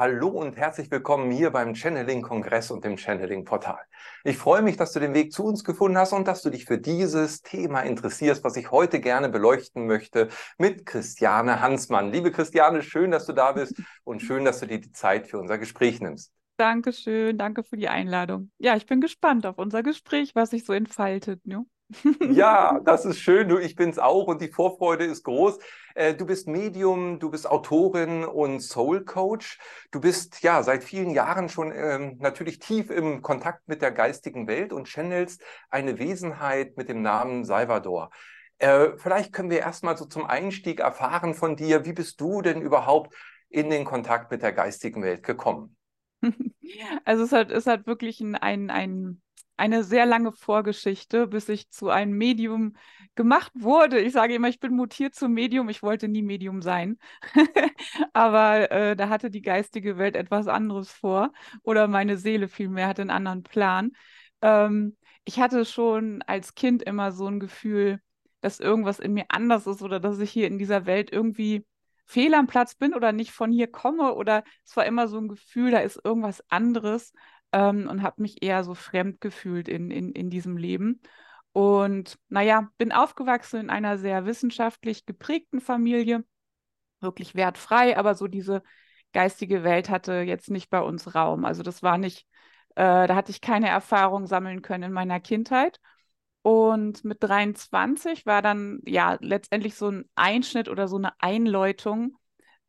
[0.00, 3.80] Hallo und herzlich willkommen hier beim Channeling-Kongress und dem Channeling-Portal.
[4.22, 6.66] Ich freue mich, dass du den Weg zu uns gefunden hast und dass du dich
[6.66, 12.12] für dieses Thema interessierst, was ich heute gerne beleuchten möchte mit Christiane Hansmann.
[12.12, 13.74] Liebe Christiane, schön, dass du da bist
[14.04, 16.32] und schön, dass du dir die Zeit für unser Gespräch nimmst.
[16.58, 18.52] Dankeschön, danke für die Einladung.
[18.58, 21.44] Ja, ich bin gespannt auf unser Gespräch, was sich so entfaltet.
[21.44, 21.66] Ne?
[22.20, 23.48] Ja, das ist schön.
[23.48, 25.58] Du, ich bin's auch und die Vorfreude ist groß.
[25.94, 29.58] Äh, du bist Medium, du bist Autorin und Soul Coach.
[29.90, 34.46] Du bist ja seit vielen Jahren schon ähm, natürlich tief im Kontakt mit der geistigen
[34.48, 38.10] Welt und channelst eine Wesenheit mit dem Namen Salvador.
[38.58, 42.60] Äh, vielleicht können wir erstmal so zum Einstieg erfahren von dir, wie bist du denn
[42.60, 43.14] überhaupt
[43.48, 45.77] in den Kontakt mit der geistigen Welt gekommen?
[47.04, 49.22] Also es hat, es hat wirklich ein, ein, ein
[49.58, 52.76] eine sehr lange Vorgeschichte, bis ich zu einem Medium
[53.16, 53.98] gemacht wurde.
[54.00, 55.68] Ich sage immer, ich bin mutiert zum Medium.
[55.68, 56.96] Ich wollte nie Medium sein.
[58.12, 61.32] Aber äh, da hatte die geistige Welt etwas anderes vor.
[61.64, 63.92] Oder meine Seele vielmehr hatte einen anderen Plan.
[64.42, 68.00] Ähm, ich hatte schon als Kind immer so ein Gefühl,
[68.40, 71.66] dass irgendwas in mir anders ist oder dass ich hier in dieser Welt irgendwie
[72.08, 74.14] fehl am Platz bin oder nicht von hier komme.
[74.14, 77.12] Oder es war immer so ein Gefühl, da ist irgendwas anderes
[77.52, 81.00] ähm, und habe mich eher so fremd gefühlt in, in, in diesem Leben.
[81.52, 86.24] Und naja, bin aufgewachsen in einer sehr wissenschaftlich geprägten Familie,
[87.00, 88.62] wirklich wertfrei, aber so diese
[89.12, 91.44] geistige Welt hatte jetzt nicht bei uns Raum.
[91.44, 92.26] Also das war nicht,
[92.74, 95.80] äh, da hatte ich keine Erfahrung sammeln können in meiner Kindheit.
[96.42, 102.16] Und mit 23 war dann ja letztendlich so ein Einschnitt oder so eine Einläutung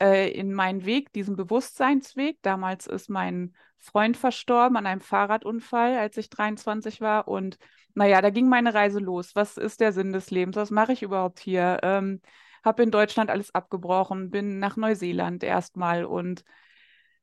[0.02, 2.38] äh, in meinen Weg, diesen Bewusstseinsweg.
[2.42, 7.28] Damals ist mein Freund verstorben an einem Fahrradunfall, als ich 23 war.
[7.28, 7.58] Und
[7.94, 9.36] naja, da ging meine Reise los.
[9.36, 10.56] Was ist der Sinn des Lebens?
[10.56, 11.80] Was mache ich überhaupt hier?
[11.84, 12.22] Ähm,
[12.64, 16.44] habe in Deutschland alles abgebrochen, bin nach Neuseeland erstmal und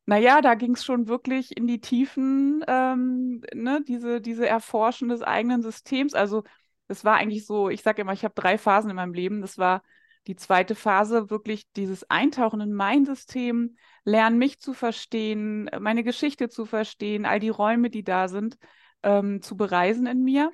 [0.06, 5.22] naja, da ging es schon wirklich in die Tiefen, ähm, ne, diese, diese Erforschen des
[5.22, 6.14] eigenen Systems.
[6.14, 6.44] Also
[6.88, 9.40] es war eigentlich so, ich sage immer, ich habe drei Phasen in meinem Leben.
[9.40, 9.82] Das war
[10.28, 16.48] die zweite Phase, wirklich dieses Eintauchen in mein System, lernen mich zu verstehen, meine Geschichte
[16.48, 18.58] zu verstehen, all die Räume, die da sind,
[19.02, 20.52] ähm, zu bereisen in mir.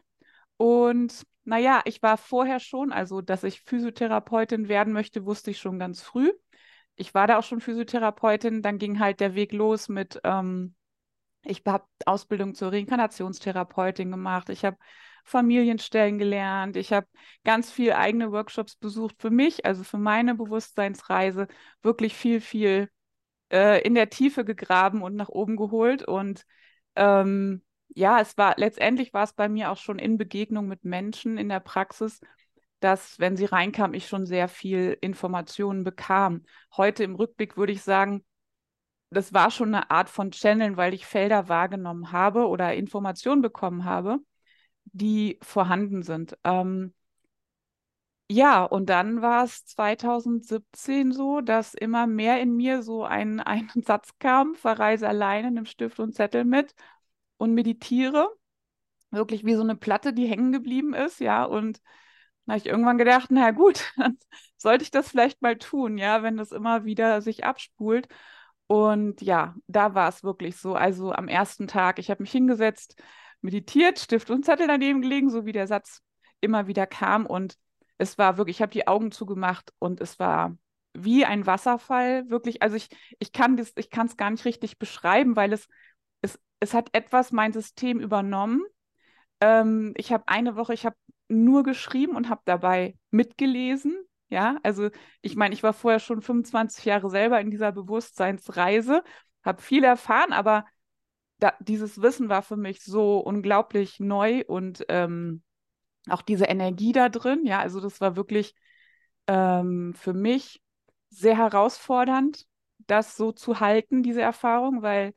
[0.57, 5.79] Und naja, ich war vorher schon, also dass ich Physiotherapeutin werden möchte, wusste ich schon
[5.79, 6.33] ganz früh.
[6.97, 10.75] Ich war da auch schon Physiotherapeutin, dann ging halt der Weg los mit, ähm,
[11.45, 14.77] ich habe Ausbildung zur Reinkarnationstherapeutin gemacht, ich habe
[15.25, 16.77] Familienstellen gelernt.
[16.77, 17.07] Ich habe
[17.45, 21.49] ganz viel eigene Workshops besucht für mich, also für meine Bewusstseinsreise,
[21.83, 22.91] wirklich viel, viel
[23.53, 26.03] äh, in der Tiefe gegraben und nach oben geholt.
[26.05, 26.45] Und
[26.97, 27.63] ähm,
[27.95, 31.49] ja, es war letztendlich war es bei mir auch schon in Begegnung mit Menschen in
[31.49, 32.21] der Praxis,
[32.83, 36.45] dass, wenn sie reinkam, ich schon sehr viel Informationen bekam.
[36.77, 38.25] Heute im Rückblick würde ich sagen,
[39.11, 43.85] das war schon eine Art von Channeln, weil ich Felder wahrgenommen habe oder Informationen bekommen
[43.85, 44.21] habe
[44.93, 46.37] die vorhanden sind.
[46.45, 46.95] Ähm,
[48.31, 53.71] ja, und dann war es 2017 so, dass immer mehr in mir so ein, ein
[53.85, 56.75] Satz kam, verreise alleine, nimm Stift und Zettel mit
[57.37, 58.29] und meditiere.
[59.11, 61.45] Wirklich wie so eine Platte, die hängen geblieben ist, ja.
[61.45, 61.81] Und
[62.49, 64.19] habe ich irgendwann gedacht, na gut, dann
[64.57, 68.09] sollte ich das vielleicht mal tun, ja, wenn das immer wieder sich abspult.
[68.67, 70.75] Und ja, da war es wirklich so.
[70.75, 72.97] Also am ersten Tag, ich habe mich hingesetzt,
[73.43, 76.01] meditiert, Stift und Zettel daneben gelegen, so wie der Satz
[76.41, 77.27] immer wieder kam.
[77.27, 77.57] Und
[77.99, 80.57] es war wirklich, ich habe die Augen zugemacht und es war
[80.95, 82.63] wie ein Wasserfall, wirklich.
[82.63, 82.89] Also ich,
[83.19, 85.69] ich kann das, ich kann es gar nicht richtig beschreiben, weil es,
[86.21, 88.63] es, es hat etwas mein System übernommen.
[89.41, 90.97] Ähm, ich habe eine Woche, ich habe
[91.33, 93.97] nur geschrieben und habe dabei mitgelesen.
[94.29, 94.89] Ja, also
[95.21, 99.03] ich meine, ich war vorher schon 25 Jahre selber in dieser Bewusstseinsreise,
[99.45, 100.65] habe viel erfahren, aber
[101.39, 105.43] da, dieses Wissen war für mich so unglaublich neu und ähm,
[106.09, 108.55] auch diese Energie da drin, ja, also das war wirklich
[109.27, 110.63] ähm, für mich
[111.11, 112.47] sehr herausfordernd,
[112.87, 115.15] das so zu halten, diese Erfahrung, weil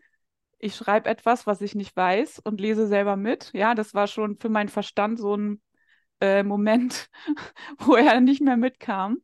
[0.60, 3.52] ich schreibe etwas, was ich nicht weiß und lese selber mit.
[3.54, 5.62] Ja, das war schon für meinen Verstand so ein
[6.22, 7.10] äh, Moment,
[7.80, 9.22] wo er nicht mehr mitkam.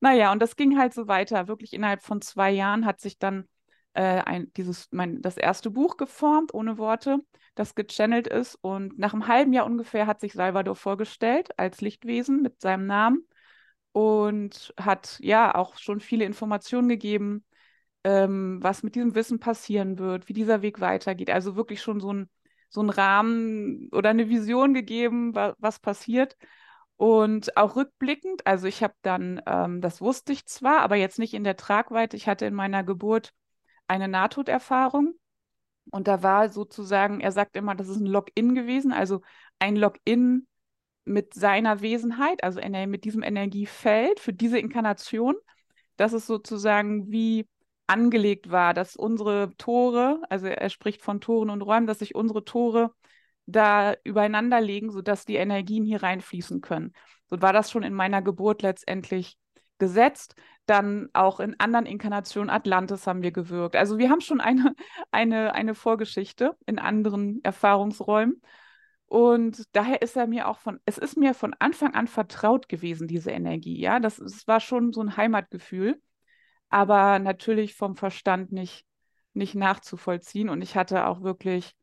[0.00, 1.48] Naja, und das ging halt so weiter.
[1.48, 3.48] Wirklich innerhalb von zwei Jahren hat sich dann
[3.94, 7.18] äh, ein, dieses, mein, das erste Buch geformt, ohne Worte,
[7.54, 8.56] das gechannelt ist.
[8.62, 13.26] Und nach einem halben Jahr ungefähr hat sich Salvador vorgestellt als Lichtwesen mit seinem Namen.
[13.92, 17.44] und hat ja auch schon viele Informationen gegeben,
[18.04, 21.30] ähm, was mit diesem Wissen passieren wird, wie dieser Weg weitergeht.
[21.30, 22.30] Also wirklich schon so ein,
[22.72, 26.36] so ein Rahmen oder eine Vision gegeben, wa was passiert.
[26.96, 31.34] Und auch rückblickend, also ich habe dann, ähm, das wusste ich zwar, aber jetzt nicht
[31.34, 33.32] in der Tragweite, ich hatte in meiner Geburt
[33.88, 35.14] eine Nahtoderfahrung.
[35.90, 39.20] Und da war sozusagen, er sagt immer, das ist ein Login gewesen, also
[39.58, 40.46] ein Login
[41.04, 45.34] mit seiner Wesenheit, also mit diesem Energiefeld für diese Inkarnation,
[45.96, 47.48] dass es sozusagen wie
[47.86, 52.44] angelegt war, dass unsere Tore, also er spricht von Toren und Räumen, dass sich unsere
[52.44, 52.92] Tore
[53.46, 56.92] da übereinander legen, sodass die Energien hier reinfließen können.
[57.28, 59.36] So war das schon in meiner Geburt letztendlich
[59.78, 60.36] gesetzt.
[60.66, 63.74] Dann auch in anderen Inkarnationen Atlantis haben wir gewirkt.
[63.74, 64.74] Also wir haben schon eine,
[65.10, 68.40] eine, eine Vorgeschichte in anderen Erfahrungsräumen.
[69.06, 73.08] Und daher ist er mir auch von, es ist mir von Anfang an vertraut gewesen,
[73.08, 73.78] diese Energie.
[73.78, 76.00] Ja, das, das war schon so ein Heimatgefühl,
[76.72, 78.84] aber natürlich vom Verstand nicht,
[79.34, 80.48] nicht nachzuvollziehen.
[80.48, 81.74] Und ich hatte auch wirklich,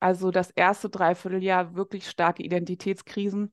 [0.00, 3.52] also das erste Dreivierteljahr wirklich starke Identitätskrisen.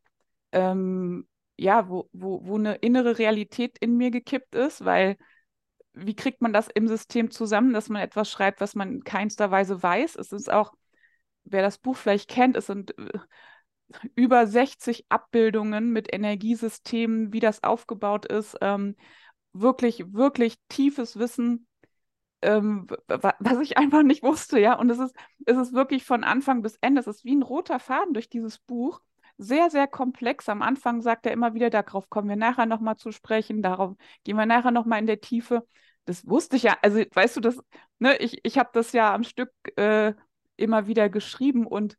[0.52, 1.28] Ähm,
[1.58, 5.18] ja, wo, wo, wo eine innere Realität in mir gekippt ist, weil
[5.94, 9.52] wie kriegt man das im System zusammen, dass man etwas schreibt, was man in keinster
[9.52, 10.16] Weise weiß?
[10.16, 10.74] Es ist auch
[11.44, 13.20] wer das Buch vielleicht kennt, es sind äh,
[14.16, 18.58] über 60 Abbildungen mit Energiesystemen, wie das aufgebaut ist.
[18.62, 18.96] Ähm,
[19.54, 21.68] wirklich, wirklich tiefes Wissen,
[22.42, 24.74] ähm, was ich einfach nicht wusste, ja.
[24.76, 25.16] Und es ist,
[25.46, 28.60] es ist wirklich von Anfang bis Ende, es ist wie ein roter Faden durch dieses
[28.60, 29.02] Buch.
[29.38, 30.50] Sehr, sehr komplex.
[30.50, 34.36] Am Anfang sagt er immer wieder, darauf kommen wir nachher nochmal zu sprechen, darauf gehen
[34.36, 35.66] wir nachher nochmal in der Tiefe.
[36.06, 37.58] Das wusste ich ja, also weißt du, das,
[38.00, 40.14] ne, ich, ich habe das ja am Stück äh,
[40.58, 41.98] immer wieder geschrieben und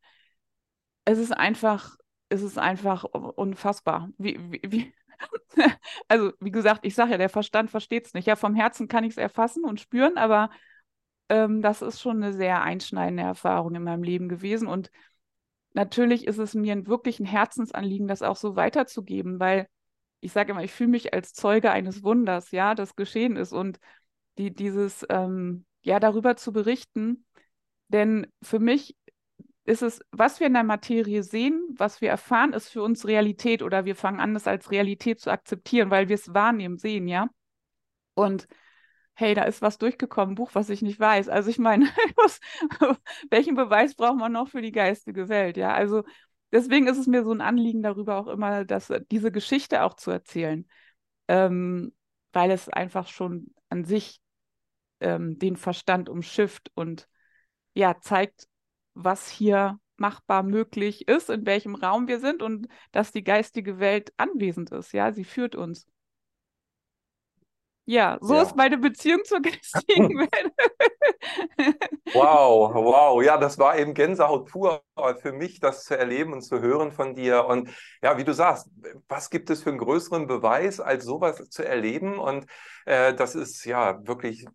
[1.05, 1.96] es ist einfach,
[2.29, 4.11] es ist einfach unfassbar.
[4.19, 4.94] Wie, wie, wie
[6.08, 8.26] also, wie gesagt, ich sage ja, der Verstand versteht es nicht.
[8.26, 10.50] Ja, vom Herzen kann ich es erfassen und spüren, aber
[11.28, 14.69] ähm, das ist schon eine sehr einschneidende Erfahrung in meinem Leben gewesen.
[14.69, 14.90] Und
[15.75, 19.69] natürlich ist es mir wirklich ein Herzensanliegen, das auch so weiterzugeben, weil
[20.20, 23.52] ich sage immer, ich fühle mich als Zeuge eines Wunders, ja, das geschehen ist.
[23.52, 23.78] Und
[24.38, 27.25] die, dieses, ähm, ja, darüber zu berichten,
[27.88, 28.96] denn für mich
[29.65, 33.62] ist es, was wir in der Materie sehen, was wir erfahren, ist für uns Realität
[33.62, 37.29] oder wir fangen an, das als Realität zu akzeptieren, weil wir es wahrnehmen, sehen, ja.
[38.15, 38.47] Und
[39.15, 41.29] hey, da ist was durchgekommen, Buch, was ich nicht weiß.
[41.29, 41.87] Also ich meine,
[43.31, 45.75] welchen Beweis braucht man noch für die geistige Welt, ja?
[45.75, 46.05] Also
[46.53, 50.11] deswegen ist es mir so ein Anliegen darüber auch immer, dass diese Geschichte auch zu
[50.11, 50.67] erzählen,
[51.29, 51.95] ähm,
[52.33, 54.21] weil es einfach schon an sich
[55.01, 57.09] ähm, den Verstand umschifft und
[57.75, 58.49] ja, zeigt,
[59.05, 64.12] was hier machbar möglich ist, in welchem Raum wir sind und dass die geistige Welt
[64.17, 64.93] anwesend ist.
[64.93, 65.87] Ja, sie führt uns.
[67.91, 68.43] Ja, so ja.
[68.43, 70.52] ist meine Beziehung zur geistigen Welt.
[72.14, 73.20] wow, wow.
[73.20, 74.85] Ja, das war eben Gänsehaut pur
[75.20, 77.46] für mich, das zu erleben und zu hören von dir.
[77.46, 77.69] Und
[78.00, 78.70] ja, wie du sagst,
[79.08, 82.19] was gibt es für einen größeren Beweis, als sowas zu erleben?
[82.19, 82.46] Und
[82.87, 84.46] äh, das ist ja wirklich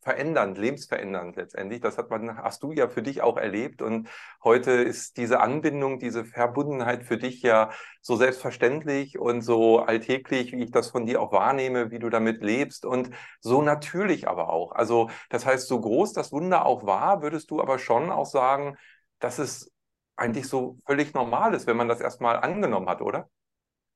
[0.00, 1.80] verändernd, lebensverändernd letztendlich.
[1.80, 3.82] Das hat man, hast du ja für dich auch erlebt.
[3.82, 4.08] Und
[4.44, 7.70] heute ist diese Anbindung, diese Verbundenheit für dich ja
[8.00, 12.42] so selbstverständlich und so alltäglich, wie ich das von dir auch wahrnehme, wie du damit
[12.42, 13.10] lebst und
[13.40, 14.72] so natürlich aber auch.
[14.72, 18.76] Also das heißt, so groß das Wunder auch war, würdest du aber schon auch sagen,
[19.18, 19.72] dass es
[20.16, 23.28] eigentlich so völlig normal ist, wenn man das erstmal angenommen hat, oder?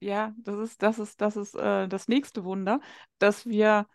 [0.01, 2.81] Ja, das ist, das ist, das ist äh, das nächste Wunder,
[3.19, 3.87] dass wir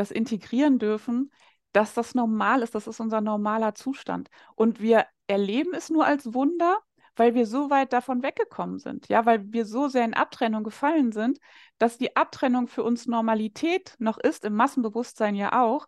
[0.00, 1.30] das integrieren dürfen,
[1.72, 4.28] dass das normal ist, das ist unser normaler Zustand.
[4.56, 6.78] Und wir erleben es nur als Wunder,
[7.16, 11.12] weil wir so weit davon weggekommen sind, ja, weil wir so sehr in Abtrennung gefallen
[11.12, 11.38] sind,
[11.78, 15.86] dass die Abtrennung für uns Normalität noch ist, im Massenbewusstsein ja auch,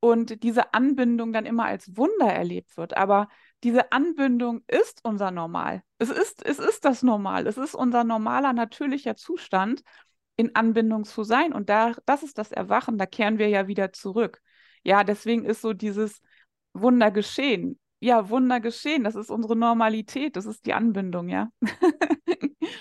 [0.00, 2.96] und diese Anbindung dann immer als Wunder erlebt wird.
[2.96, 3.28] Aber
[3.62, 5.84] diese Anbindung ist unser Normal.
[5.98, 7.46] Es ist, es ist das Normal.
[7.46, 9.82] Es ist unser normaler, natürlicher Zustand
[10.36, 11.52] in Anbindung zu sein.
[11.52, 14.40] Und da, das ist das Erwachen, da kehren wir ja wieder zurück.
[14.82, 16.20] Ja, deswegen ist so dieses
[16.72, 17.78] Wunder geschehen.
[18.00, 21.50] Ja, Wunder geschehen, das ist unsere Normalität, das ist die Anbindung, ja.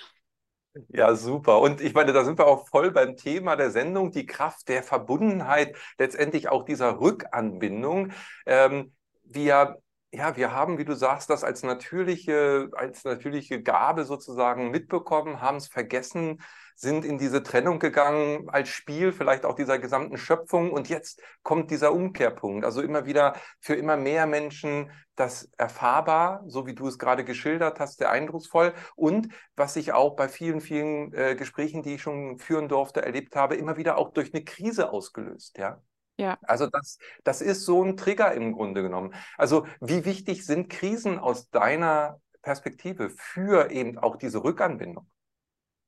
[0.88, 1.60] Ja, super.
[1.60, 4.84] Und ich meine, da sind wir auch voll beim Thema der Sendung, die Kraft der
[4.84, 8.14] Verbundenheit, letztendlich auch dieser Rückanbindung.
[8.46, 8.94] Ähm,
[9.24, 9.82] wir
[10.14, 15.58] ja, wir haben, wie du sagst, das als natürliche, als natürliche Gabe sozusagen mitbekommen, haben
[15.58, 16.42] es vergessen,
[16.82, 20.72] sind in diese Trennung gegangen als Spiel, vielleicht auch dieser gesamten Schöpfung.
[20.72, 22.66] Und jetzt kommt dieser Umkehrpunkt.
[22.66, 27.80] Also immer wieder für immer mehr Menschen das erfahrbar, so wie du es gerade geschildert
[27.80, 28.74] hast, sehr eindrucksvoll.
[28.96, 33.36] Und was ich auch bei vielen, vielen äh, Gesprächen, die ich schon führen durfte, erlebt
[33.36, 35.60] habe, immer wieder auch durch eine Krise ausgelöst.
[35.60, 35.82] Ja.
[36.18, 36.38] Ja.
[36.44, 39.14] Also das, das ist so ein Trigger im Grunde genommen.
[39.38, 45.08] Also wie wichtig sind Krisen aus deiner Perspektive für eben auch diese Rückanbindung?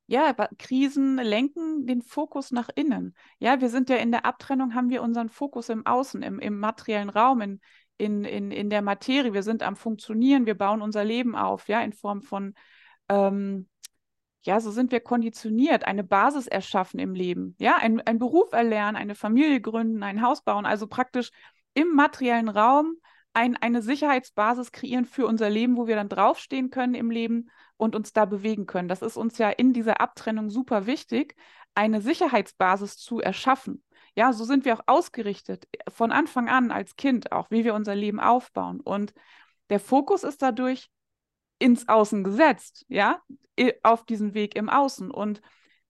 [0.06, 3.16] Ja, Krisen lenken den Fokus nach innen.
[3.40, 6.60] Ja, wir sind ja in der Abtrennung, haben wir unseren Fokus im Außen, im, im
[6.60, 7.62] materiellen Raum, in,
[7.98, 9.34] in, in, in der Materie.
[9.34, 12.54] Wir sind am Funktionieren, wir bauen unser Leben auf, ja, in Form von
[13.10, 13.68] ähm,
[14.46, 17.56] ja, so sind wir konditioniert, eine Basis erschaffen im Leben.
[17.60, 21.32] Ja, ein, ein Beruf erlernen, eine Familie gründen, ein Haus bauen, also praktisch
[21.74, 22.98] im materiellen Raum
[23.34, 27.96] ein, eine Sicherheitsbasis kreieren für unser Leben, wo wir dann draufstehen können im Leben und
[27.96, 28.88] uns da bewegen können.
[28.88, 31.36] Das ist uns ja in dieser Abtrennung super wichtig,
[31.76, 33.84] eine Sicherheitsbasis zu erschaffen.
[34.16, 37.96] Ja, so sind wir auch ausgerichtet von Anfang an als Kind, auch wie wir unser
[37.96, 38.80] Leben aufbauen.
[38.80, 39.14] Und
[39.70, 40.90] der Fokus ist dadurch
[41.58, 43.22] ins Außen gesetzt, ja,
[43.82, 45.10] auf diesen Weg im Außen.
[45.10, 45.42] Und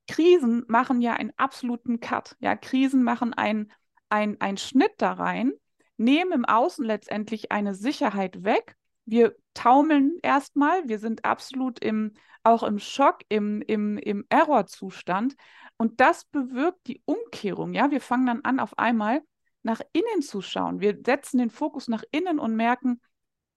[0.07, 2.37] Krisen machen ja einen absoluten Cut.
[2.39, 3.71] Ja, Krisen machen einen
[4.09, 5.53] ein Schnitt da rein,
[5.97, 8.75] nehmen im Außen letztendlich eine Sicherheit weg.
[9.05, 15.35] Wir taumeln erstmal, wir sind absolut im, auch im Schock, im, im, im Errorzustand.
[15.77, 17.73] Und das bewirkt die Umkehrung.
[17.73, 19.21] Ja, wir fangen dann an, auf einmal
[19.63, 20.81] nach innen zu schauen.
[20.81, 23.01] Wir setzen den Fokus nach innen und merken,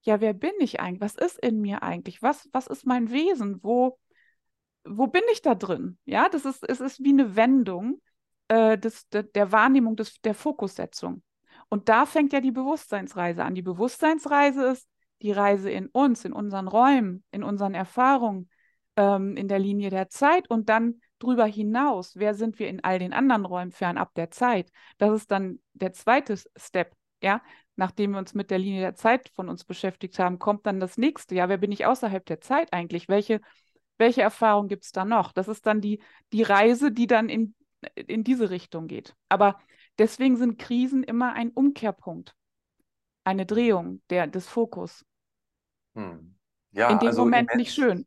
[0.03, 1.01] ja, wer bin ich eigentlich?
[1.01, 2.23] Was ist in mir eigentlich?
[2.23, 3.63] Was, was ist mein Wesen?
[3.63, 3.99] Wo,
[4.85, 5.99] wo bin ich da drin?
[6.05, 8.01] Ja, das ist, es ist wie eine Wendung
[8.49, 11.23] äh, des, de, der Wahrnehmung, des, der Fokussetzung.
[11.69, 13.55] Und da fängt ja die Bewusstseinsreise an.
[13.55, 14.89] Die Bewusstseinsreise ist
[15.23, 18.49] die Reise in uns, in unseren Räumen, in unseren Erfahrungen,
[18.97, 22.17] ähm, in der Linie der Zeit und dann drüber hinaus.
[22.17, 24.71] Wer sind wir in all den anderen Räumen fernab der Zeit?
[24.99, 26.95] Das ist dann der zweite Step.
[27.23, 27.43] Ja,
[27.77, 30.99] nachdem wir uns mit der Linie der Zeit von uns beschäftigt haben, kommt dann das
[30.99, 31.35] nächste.
[31.35, 33.09] Ja, wer bin ich außerhalb der Zeit eigentlich?
[33.09, 33.41] Welche,
[33.97, 35.33] welche Erfahrung gibt es da noch?
[35.33, 37.55] Das ist dann die, die Reise, die dann in,
[37.95, 39.15] in diese Richtung geht.
[39.31, 39.59] Aber
[39.99, 42.35] deswegen sind Krisen immer ein Umkehrpunkt,
[43.25, 45.05] eine Drehung der, des Fokus.
[45.95, 46.37] Hm.
[46.73, 48.07] Ja, in dem also Moment nicht schön.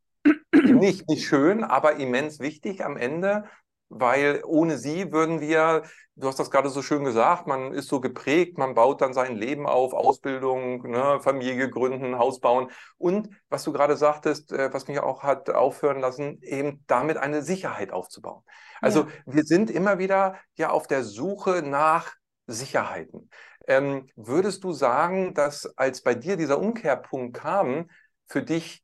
[0.52, 3.46] Nicht, nicht schön, aber immens wichtig am Ende,
[3.90, 5.84] weil ohne sie würden wir,
[6.16, 9.36] du hast das gerade so schön gesagt, man ist so geprägt, man baut dann sein
[9.36, 14.88] Leben auf, Ausbildung, ne, Familie gründen, Haus bauen und was du gerade sagtest, äh, was
[14.88, 18.44] mich auch hat aufhören lassen, eben damit eine Sicherheit aufzubauen.
[18.82, 19.08] Also ja.
[19.26, 22.14] wir sind immer wieder ja auf der Suche nach
[22.48, 23.30] Sicherheiten.
[23.68, 27.90] Ähm, würdest du sagen, dass als bei dir dieser Umkehrpunkt kam,
[28.28, 28.84] für dich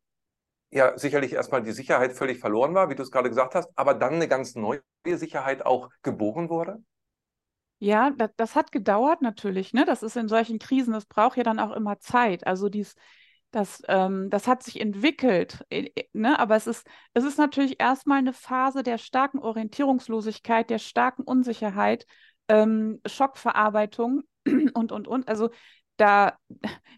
[0.71, 3.93] ja sicherlich erstmal die Sicherheit völlig verloren war, wie du es gerade gesagt hast, aber
[3.93, 6.83] dann eine ganz neue Sicherheit auch geboren wurde?
[7.79, 9.73] Ja, das, das hat gedauert natürlich.
[9.73, 9.85] Ne?
[9.85, 12.47] Das ist in solchen Krisen, das braucht ja dann auch immer Zeit.
[12.47, 12.95] Also dies,
[13.51, 15.65] das, ähm, das hat sich entwickelt,
[16.13, 16.39] ne?
[16.39, 22.05] aber es ist, es ist natürlich erstmal eine Phase der starken Orientierungslosigkeit, der starken Unsicherheit,
[22.47, 24.23] ähm, Schockverarbeitung
[24.73, 25.27] und, und, und.
[25.27, 25.49] Also
[25.97, 26.37] da,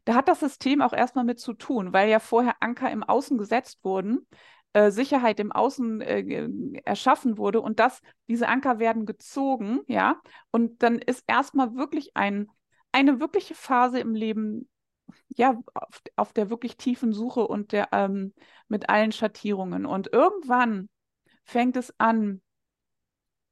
[0.06, 3.38] da hat das System auch erstmal mit zu tun, weil ja vorher Anker im Außen
[3.38, 4.28] gesetzt wurden,
[4.74, 6.50] äh, Sicherheit im Außen äh,
[6.84, 12.48] erschaffen wurde und das, diese Anker werden gezogen, ja, und dann ist erstmal wirklich ein,
[12.92, 14.70] eine wirkliche Phase im Leben,
[15.30, 18.34] ja, auf, auf der wirklich tiefen Suche und der ähm,
[18.68, 19.86] mit allen Schattierungen.
[19.86, 20.90] Und irgendwann
[21.46, 22.42] fängt es an,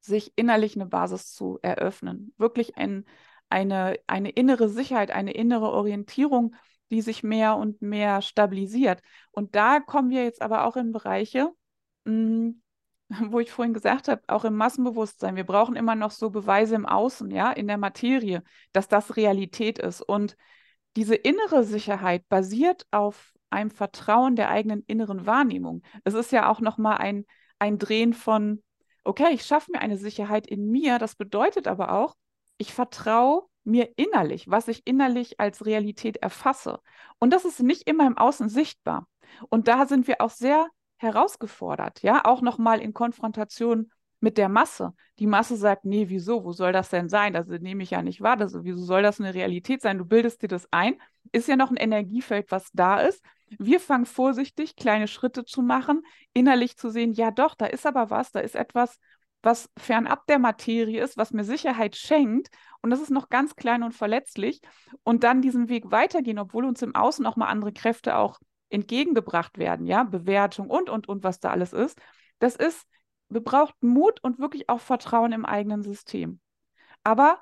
[0.00, 2.32] sich innerlich eine Basis zu eröffnen.
[2.36, 3.04] Wirklich ein,
[3.48, 6.54] eine, eine innere Sicherheit, eine innere Orientierung,
[6.90, 9.00] die sich mehr und mehr stabilisiert.
[9.30, 11.50] Und da kommen wir jetzt aber auch in Bereiche,
[12.04, 12.62] mh, hm,
[13.30, 15.36] wo ich vorhin gesagt habe, auch im Massenbewusstsein.
[15.36, 19.78] Wir brauchen immer noch so Beweise im Außen, ja, in der Materie, dass das Realität
[19.78, 20.00] ist.
[20.02, 20.36] Und
[20.96, 25.82] diese innere Sicherheit basiert auf einem Vertrauen der eigenen inneren Wahrnehmung.
[26.04, 27.26] Es ist ja auch nochmal ein,
[27.58, 28.62] ein Drehen von,
[29.04, 30.98] okay, ich schaffe mir eine Sicherheit in mir.
[30.98, 32.16] Das bedeutet aber auch,
[32.58, 36.80] ich vertraue mir innerlich, was ich innerlich als Realität erfasse.
[37.18, 39.08] Und das ist nicht immer im Außen sichtbar.
[39.48, 44.94] Und da sind wir auch sehr herausgefordert, ja, auch nochmal in Konfrontation mit der Masse.
[45.18, 47.34] Die Masse sagt, nee, wieso, wo soll das denn sein?
[47.34, 48.36] Das nehme ich ja nicht wahr.
[48.36, 49.98] Das, wieso soll das eine Realität sein?
[49.98, 51.00] Du bildest dir das ein.
[51.32, 53.22] Ist ja noch ein Energiefeld, was da ist.
[53.58, 58.10] Wir fangen vorsichtig, kleine Schritte zu machen, innerlich zu sehen, ja doch, da ist aber
[58.10, 58.98] was, da ist etwas,
[59.46, 62.48] was fernab der Materie ist, was mir Sicherheit schenkt.
[62.82, 64.60] Und das ist noch ganz klein und verletzlich.
[65.04, 69.56] Und dann diesen Weg weitergehen, obwohl uns im Außen auch mal andere Kräfte auch entgegengebracht
[69.56, 71.96] werden, ja, Bewertung und, und, und, was da alles ist.
[72.40, 72.88] Das ist,
[73.28, 76.40] wir brauchen Mut und wirklich auch Vertrauen im eigenen System.
[77.04, 77.38] Aber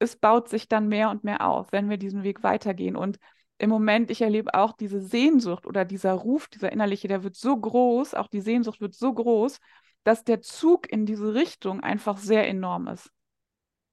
[0.00, 2.96] es baut sich dann mehr und mehr auf, wenn wir diesen Weg weitergehen.
[2.96, 3.20] Und
[3.58, 7.56] im Moment, ich erlebe auch diese Sehnsucht oder dieser Ruf, dieser innerliche, der wird so
[7.56, 9.60] groß, auch die Sehnsucht wird so groß,
[10.08, 13.12] dass der Zug in diese Richtung einfach sehr enorm ist.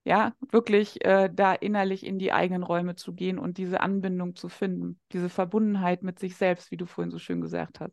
[0.05, 4.48] Ja, wirklich äh, da innerlich in die eigenen Räume zu gehen und diese Anbindung zu
[4.48, 7.91] finden, diese Verbundenheit mit sich selbst, wie du vorhin so schön gesagt hast.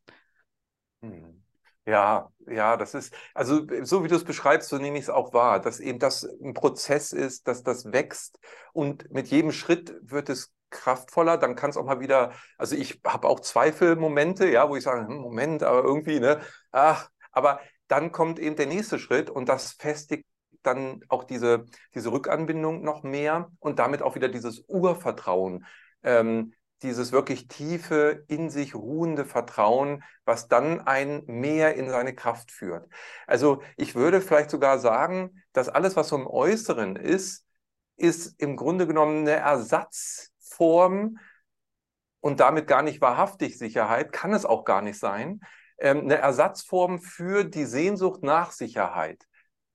[1.02, 1.42] Hm.
[1.84, 5.32] Ja, ja, das ist, also so wie du es beschreibst, so nehme ich es auch
[5.32, 8.38] wahr, dass eben das ein Prozess ist, dass das wächst
[8.72, 13.00] und mit jedem Schritt wird es kraftvoller, dann kann es auch mal wieder, also ich
[13.04, 17.60] habe auch Zweifelmomente, ja, wo ich sage, hm, Moment, aber irgendwie, ne, ach, aber
[17.92, 20.24] dann kommt eben der nächste Schritt und das festigt
[20.62, 25.66] dann auch diese, diese Rückanbindung noch mehr und damit auch wieder dieses Urvertrauen.
[26.02, 32.50] Ähm, dieses wirklich tiefe, in sich ruhende Vertrauen, was dann ein mehr in seine Kraft
[32.50, 32.88] führt.
[33.26, 37.46] Also ich würde vielleicht sogar sagen, dass alles, was so im Äußeren ist,
[37.96, 41.18] ist im Grunde genommen eine Ersatzform
[42.20, 45.40] und damit gar nicht wahrhaftig Sicherheit, kann es auch gar nicht sein,
[45.90, 49.24] eine Ersatzform für die Sehnsucht nach Sicherheit.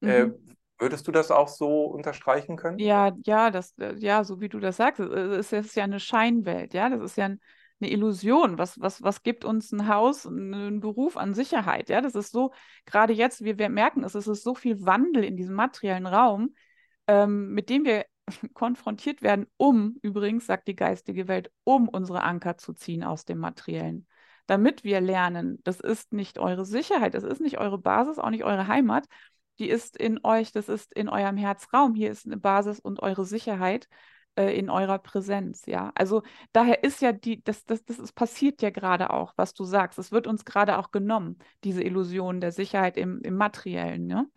[0.01, 0.31] Äh, mhm.
[0.31, 2.77] Äh, Würdest du das auch so unterstreichen können?
[2.77, 6.75] Ja, ja, das, äh, ja, so wie du das sagst, es ist ja eine Scheinwelt,
[6.75, 7.39] ja, das ist ja ein,
[7.81, 8.59] eine Illusion.
[8.59, 11.89] Was, was, was gibt uns ein Haus, einen Beruf an Sicherheit?
[11.89, 12.53] Ja, das ist so,
[12.85, 16.53] gerade jetzt, wir, wir merken es, es ist so viel Wandel in diesem materiellen Raum,
[17.07, 18.05] ähm, mit dem wir
[18.53, 23.39] konfrontiert werden, um, übrigens, sagt die geistige Welt, um unsere Anker zu ziehen aus dem
[23.39, 24.05] Materiellen.
[24.47, 28.43] Damit wir lernen, das ist nicht eure Sicherheit, das ist nicht eure Basis, auch nicht
[28.43, 29.05] eure Heimat,
[29.59, 31.95] die ist in euch, das ist in eurem Herzraum.
[31.95, 33.87] Hier ist eine Basis und eure Sicherheit
[34.35, 35.91] äh, in eurer Präsenz, ja.
[35.95, 36.23] Also
[36.53, 39.99] daher ist ja die, das, das, das ist, passiert ja gerade auch, was du sagst.
[39.99, 44.27] Es wird uns gerade auch genommen, diese Illusion der Sicherheit im, im Materiellen, ne?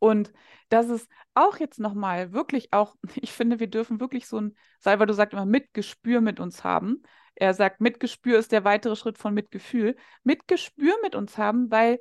[0.00, 0.32] Und
[0.68, 5.14] das ist auch jetzt nochmal wirklich auch, ich finde, wir dürfen wirklich so ein, Salvador
[5.14, 7.02] sagt immer, Mitgespür mit uns haben.
[7.40, 9.94] Er sagt, Mitgespür ist der weitere Schritt von Mitgefühl.
[10.24, 12.00] Mitgespür mit uns haben, weil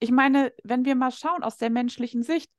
[0.00, 2.50] ich meine, wenn wir mal schauen aus der menschlichen Sicht,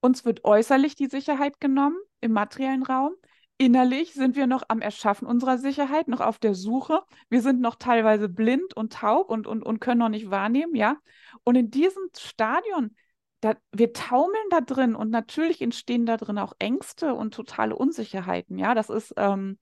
[0.00, 3.12] uns wird äußerlich die Sicherheit genommen im materiellen Raum.
[3.56, 7.02] Innerlich sind wir noch am Erschaffen unserer Sicherheit, noch auf der Suche.
[7.28, 10.96] Wir sind noch teilweise blind und taub und, und, und können noch nicht wahrnehmen, ja.
[11.42, 12.94] Und in diesem Stadion,
[13.40, 18.58] da, wir taumeln da drin und natürlich entstehen da drin auch Ängste und totale Unsicherheiten,
[18.58, 18.76] ja.
[18.76, 19.58] Das ist, ähm,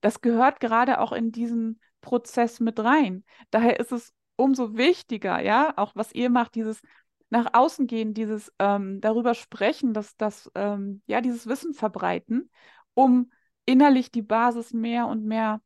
[0.00, 3.24] das gehört gerade auch in diesen Prozess mit rein.
[3.50, 6.80] Daher ist es umso wichtiger, ja, auch was ihr macht, dieses
[7.30, 12.50] nach außen gehen, dieses ähm, darüber sprechen, dass das, ähm, ja, dieses Wissen verbreiten,
[12.94, 13.30] um
[13.66, 15.60] innerlich die Basis mehr und mehr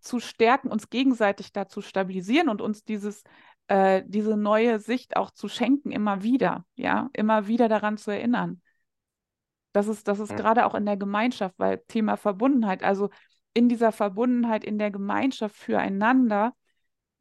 [0.00, 3.24] zu stärken, uns gegenseitig da zu stabilisieren und uns dieses,
[3.68, 8.62] äh, diese neue Sicht auch zu schenken, immer wieder, ja, immer wieder daran zu erinnern.
[9.72, 10.36] Das ist, das ist mhm.
[10.36, 13.10] gerade auch in der Gemeinschaft, weil Thema Verbundenheit, also
[13.56, 16.54] in dieser Verbundenheit, in der Gemeinschaft füreinander,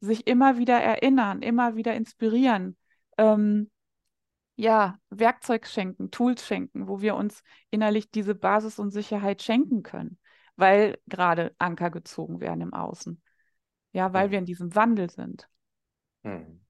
[0.01, 2.75] sich immer wieder erinnern, immer wieder inspirieren,
[3.17, 3.71] ähm,
[4.57, 10.19] ja, Werkzeug schenken, Tools schenken, wo wir uns innerlich diese Basis und Sicherheit schenken können,
[10.57, 13.21] weil gerade Anker gezogen werden im Außen.
[13.93, 14.31] Ja, weil mhm.
[14.31, 15.49] wir in diesem Wandel sind.
[16.23, 16.64] Mhm.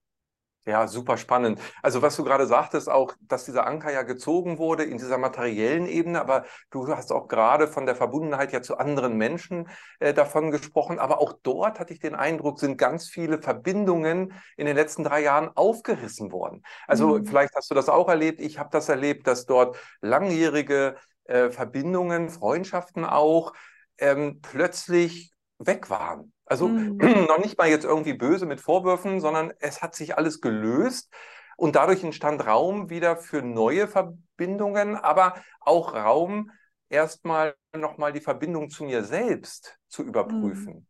[0.68, 1.60] Ja, super spannend.
[1.80, 5.86] Also was du gerade sagtest, auch, dass dieser Anker ja gezogen wurde in dieser materiellen
[5.86, 9.68] Ebene, aber du hast auch gerade von der Verbundenheit ja zu anderen Menschen
[10.00, 10.98] äh, davon gesprochen.
[10.98, 15.22] Aber auch dort hatte ich den Eindruck, sind ganz viele Verbindungen in den letzten drei
[15.22, 16.64] Jahren aufgerissen worden.
[16.88, 17.26] Also mhm.
[17.26, 18.40] vielleicht hast du das auch erlebt.
[18.40, 23.52] Ich habe das erlebt, dass dort langjährige äh, Verbindungen, Freundschaften auch
[23.98, 26.32] ähm, plötzlich weg waren.
[26.44, 26.96] Also mhm.
[27.28, 31.12] noch nicht mal jetzt irgendwie böse mit Vorwürfen, sondern es hat sich alles gelöst
[31.56, 36.50] und dadurch entstand Raum wieder für neue Verbindungen, aber auch Raum,
[36.88, 40.86] erstmal nochmal die Verbindung zu mir selbst zu überprüfen mhm.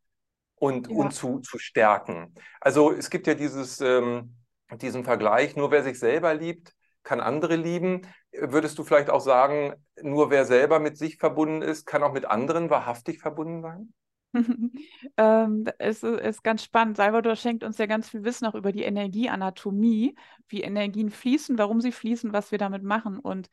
[0.57, 0.97] und, ja.
[0.97, 2.35] und zu, zu stärken.
[2.61, 4.37] Also es gibt ja dieses, ähm,
[4.81, 8.03] diesen Vergleich, nur wer sich selber liebt, kann andere lieben.
[8.33, 12.25] Würdest du vielleicht auch sagen, nur wer selber mit sich verbunden ist, kann auch mit
[12.25, 13.95] anderen wahrhaftig verbunden sein?
[15.17, 16.97] ähm, es ist ganz spannend.
[16.97, 20.15] Salvador schenkt uns ja ganz viel Wissen auch über die Energieanatomie,
[20.49, 23.19] wie Energien fließen, warum sie fließen, was wir damit machen.
[23.19, 23.49] Und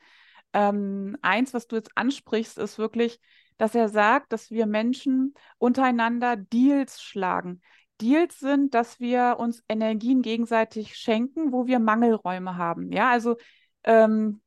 [0.52, 3.20] ähm, eins, was du jetzt ansprichst, ist wirklich,
[3.56, 7.60] dass er sagt, dass wir Menschen untereinander Deals schlagen.
[8.00, 12.92] Deals sind, dass wir uns Energien gegenseitig schenken, wo wir Mangelräume haben.
[12.92, 13.36] Ja, also
[13.84, 14.40] ähm,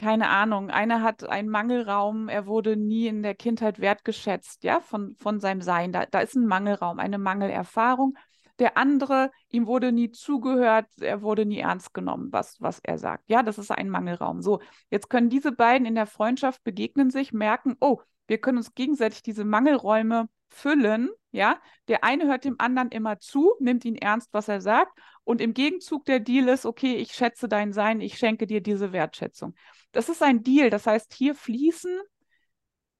[0.00, 5.14] keine Ahnung, einer hat einen Mangelraum, er wurde nie in der Kindheit wertgeschätzt, ja, von,
[5.16, 5.92] von seinem Sein.
[5.92, 8.16] Da, da ist ein Mangelraum, eine Mangelerfahrung.
[8.58, 13.24] Der andere, ihm wurde nie zugehört, er wurde nie ernst genommen, was, was er sagt.
[13.28, 14.40] Ja, das ist ein Mangelraum.
[14.40, 18.74] So, jetzt können diese beiden in der Freundschaft begegnen sich, merken, oh, wir können uns
[18.74, 21.10] gegenseitig diese Mangelräume füllen.
[21.30, 24.98] Ja, der eine hört dem anderen immer zu, nimmt ihn ernst, was er sagt.
[25.24, 28.92] Und im Gegenzug der Deal ist, okay, ich schätze dein Sein, ich schenke dir diese
[28.92, 29.54] Wertschätzung.
[29.92, 30.70] Das ist ein Deal.
[30.70, 32.00] Das heißt, hier fließen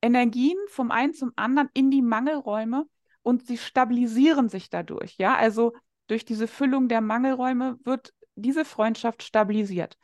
[0.02, 2.86] Energien vom einen zum anderen in die Mangelräume
[3.22, 5.16] und sie stabilisieren sich dadurch.
[5.18, 5.72] Ja, also
[6.06, 9.96] durch diese Füllung der Mangelräume wird diese Freundschaft stabilisiert.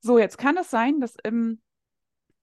[0.00, 1.60] So, jetzt kann es sein, dass im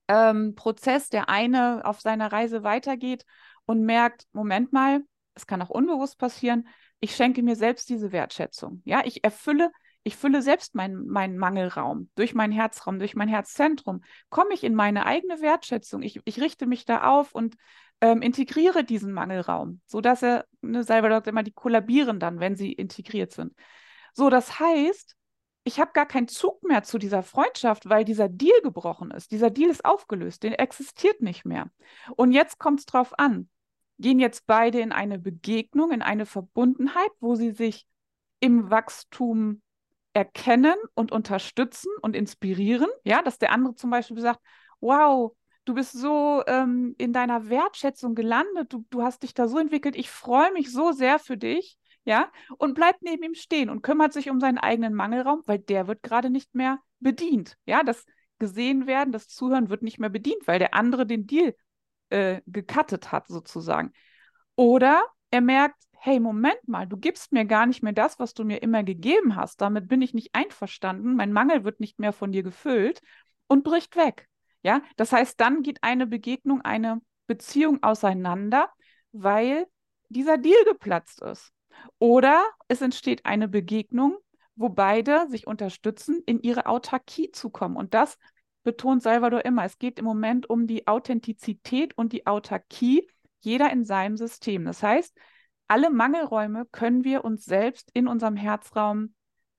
[0.06, 3.24] ähm, Prozess der eine auf seiner Reise weitergeht
[3.66, 5.02] und merkt, Moment mal,
[5.34, 6.68] es kann auch unbewusst passieren,
[7.00, 8.82] ich schenke mir selbst diese Wertschätzung.
[8.84, 9.70] Ja, ich erfülle,
[10.02, 14.74] ich fülle selbst meinen mein Mangelraum durch meinen Herzraum, durch mein Herzzentrum, komme ich in
[14.74, 16.02] meine eigene Wertschätzung.
[16.02, 17.56] Ich, ich richte mich da auf und
[18.00, 22.72] ähm, integriere diesen Mangelraum, sodass er, ne, Salvador sagt immer, die kollabieren dann, wenn sie
[22.72, 23.54] integriert sind.
[24.14, 25.16] So, das heißt,
[25.64, 29.32] ich habe gar keinen Zug mehr zu dieser Freundschaft, weil dieser Deal gebrochen ist.
[29.32, 31.70] Dieser Deal ist aufgelöst, den existiert nicht mehr.
[32.16, 33.50] Und jetzt kommt es drauf an.
[33.98, 37.86] Gehen jetzt beide in eine Begegnung, in eine Verbundenheit, wo sie sich
[38.40, 39.60] im Wachstum
[40.18, 42.88] erkennen und unterstützen und inspirieren.
[43.04, 44.40] Ja, dass der andere zum Beispiel sagt,
[44.80, 45.32] wow,
[45.64, 49.94] du bist so ähm, in deiner Wertschätzung gelandet, du, du hast dich da so entwickelt,
[49.94, 54.12] ich freue mich so sehr für dich, ja, und bleibt neben ihm stehen und kümmert
[54.12, 57.56] sich um seinen eigenen Mangelraum, weil der wird gerade nicht mehr bedient.
[57.64, 58.04] Ja, das
[58.40, 61.54] gesehen werden, das Zuhören wird nicht mehr bedient, weil der andere den Deal
[62.08, 63.92] äh, gecuttet hat, sozusagen.
[64.56, 68.44] Oder er merkt, hey, Moment mal, du gibst mir gar nicht mehr das, was du
[68.44, 69.60] mir immer gegeben hast.
[69.60, 71.16] Damit bin ich nicht einverstanden.
[71.16, 73.00] Mein Mangel wird nicht mehr von dir gefüllt
[73.48, 74.28] und bricht weg.
[74.62, 78.70] Ja, das heißt, dann geht eine Begegnung, eine Beziehung auseinander,
[79.12, 79.66] weil
[80.08, 81.52] dieser Deal geplatzt ist.
[81.98, 84.18] Oder es entsteht eine Begegnung,
[84.56, 87.76] wo beide sich unterstützen, in ihre Autarkie zu kommen.
[87.76, 88.18] Und das
[88.64, 89.64] betont Salvador immer.
[89.64, 93.08] Es geht im Moment um die Authentizität und die Autarkie,
[93.40, 94.64] jeder in seinem System.
[94.64, 95.16] Das heißt,
[95.68, 99.14] alle Mangelräume können wir uns selbst in unserem Herzraum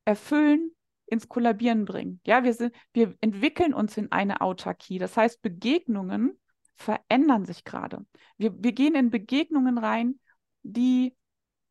[0.05, 0.71] erfüllen,
[1.05, 2.19] ins Kollabieren bringen.
[2.25, 4.99] Ja, wir, sind, wir entwickeln uns in eine Autarkie.
[4.99, 6.39] Das heißt, Begegnungen
[6.75, 8.05] verändern sich gerade.
[8.37, 10.19] Wir, wir gehen in Begegnungen rein,
[10.63, 11.15] die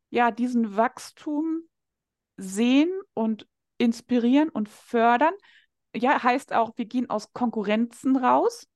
[0.09, 1.63] ja diesen Wachstum
[2.37, 5.33] sehen und inspirieren und fördern.
[5.95, 8.67] Ja, heißt auch, wir gehen aus Konkurrenzen raus.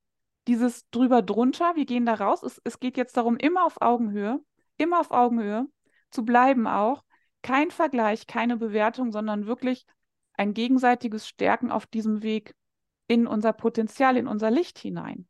[0.47, 2.43] Dieses drüber drunter, wir gehen da raus.
[2.43, 4.39] Es, es geht jetzt darum, immer auf Augenhöhe,
[4.77, 5.67] immer auf Augenhöhe
[6.09, 7.03] zu bleiben auch.
[7.41, 9.85] Kein Vergleich, keine Bewertung, sondern wirklich
[10.33, 12.55] ein gegenseitiges Stärken auf diesem Weg
[13.07, 15.27] in unser Potenzial, in unser Licht hinein.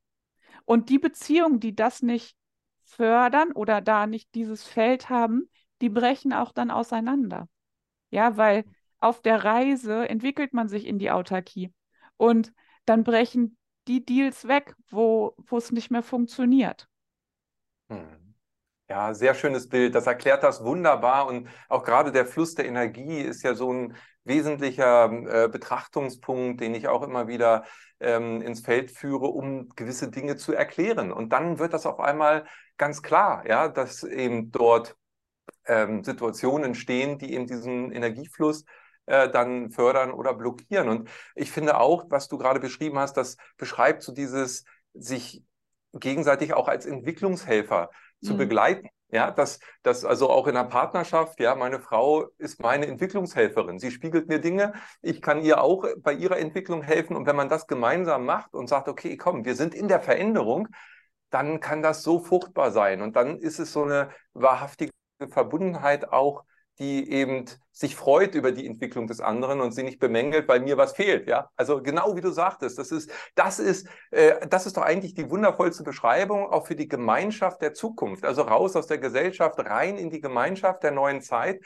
[0.65, 2.37] Und die Beziehungen, die das nicht
[2.83, 5.49] fördern oder da nicht dieses Feld haben,
[5.81, 7.49] die brechen auch dann auseinander.
[8.09, 8.65] Ja, weil
[8.99, 11.73] auf der Reise entwickelt man sich in die Autarkie
[12.17, 12.53] und
[12.85, 16.87] dann brechen die Deals weg, wo es nicht mehr funktioniert.
[17.89, 18.23] Hm.
[18.89, 19.95] Ja, sehr schönes Bild.
[19.95, 21.27] Das erklärt das wunderbar.
[21.27, 26.75] Und auch gerade der Fluss der Energie ist ja so ein wesentlicher äh, Betrachtungspunkt, den
[26.75, 27.63] ich auch immer wieder
[27.99, 31.11] ähm, ins Feld führe, um gewisse Dinge zu erklären.
[31.11, 32.45] Und dann wird das auf einmal
[32.77, 34.95] ganz klar, ja, dass eben dort
[35.65, 38.65] ähm, Situationen entstehen, die eben diesen Energiefluss
[39.05, 40.89] äh, dann fördern oder blockieren.
[40.89, 45.43] Und ich finde auch, was du gerade beschrieben hast, das beschreibt so dieses sich
[45.93, 47.89] gegenseitig auch als Entwicklungshelfer
[48.21, 48.37] zu mhm.
[48.37, 48.89] begleiten.
[49.09, 53.77] Ja, dass das also auch in der Partnerschaft, ja, meine Frau ist meine Entwicklungshelferin.
[53.77, 57.15] Sie spiegelt mir Dinge, ich kann ihr auch bei ihrer Entwicklung helfen.
[57.15, 60.67] Und wenn man das gemeinsam macht und sagt, okay, komm, wir sind in der Veränderung,
[61.29, 63.03] dann kann das so fruchtbar sein.
[63.03, 64.91] Und dann ist es so eine wahrhaftige
[65.29, 66.43] Verbundenheit auch
[66.79, 70.77] die eben sich freut über die Entwicklung des anderen und sie nicht bemängelt, weil mir
[70.77, 71.27] was fehlt.
[71.27, 75.13] Ja, also genau wie du sagtest, das ist, das ist, äh, das ist doch eigentlich
[75.13, 78.25] die wundervollste Beschreibung auch für die Gemeinschaft der Zukunft.
[78.25, 81.61] Also raus aus der Gesellschaft, rein in die Gemeinschaft der neuen Zeit,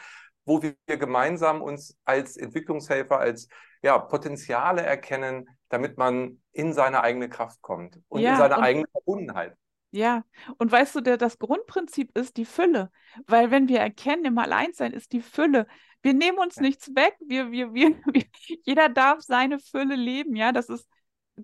[0.45, 3.49] wo wir gemeinsam uns als Entwicklungshelfer, als
[3.81, 8.63] ja, Potenziale erkennen, damit man in seine eigene Kraft kommt und ja, in seine und
[8.63, 9.55] eigene Verbundenheit.
[9.91, 10.25] Ja,
[10.57, 12.91] und weißt du, der, das Grundprinzip ist die Fülle.
[13.25, 15.65] Weil wenn wir erkennen, im Alleinsein ist die Fülle.
[16.01, 17.15] Wir nehmen uns nichts weg.
[17.25, 18.23] Wir, wir, wir, wir,
[18.63, 20.35] jeder darf seine Fülle leben.
[20.35, 20.87] Ja, das ist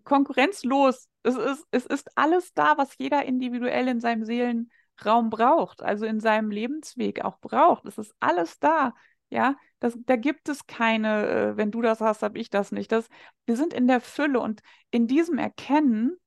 [0.04, 1.08] konkurrenzlos.
[1.24, 6.20] Es ist, es ist alles da, was jeder individuell in seinem Seelenraum braucht, also in
[6.20, 7.86] seinem Lebensweg auch braucht.
[7.86, 8.94] Es ist alles da.
[9.30, 12.92] Ja, das, da gibt es keine, äh, wenn du das hast, habe ich das nicht.
[12.92, 13.08] Das,
[13.46, 16.18] wir sind in der Fülle und in diesem Erkennen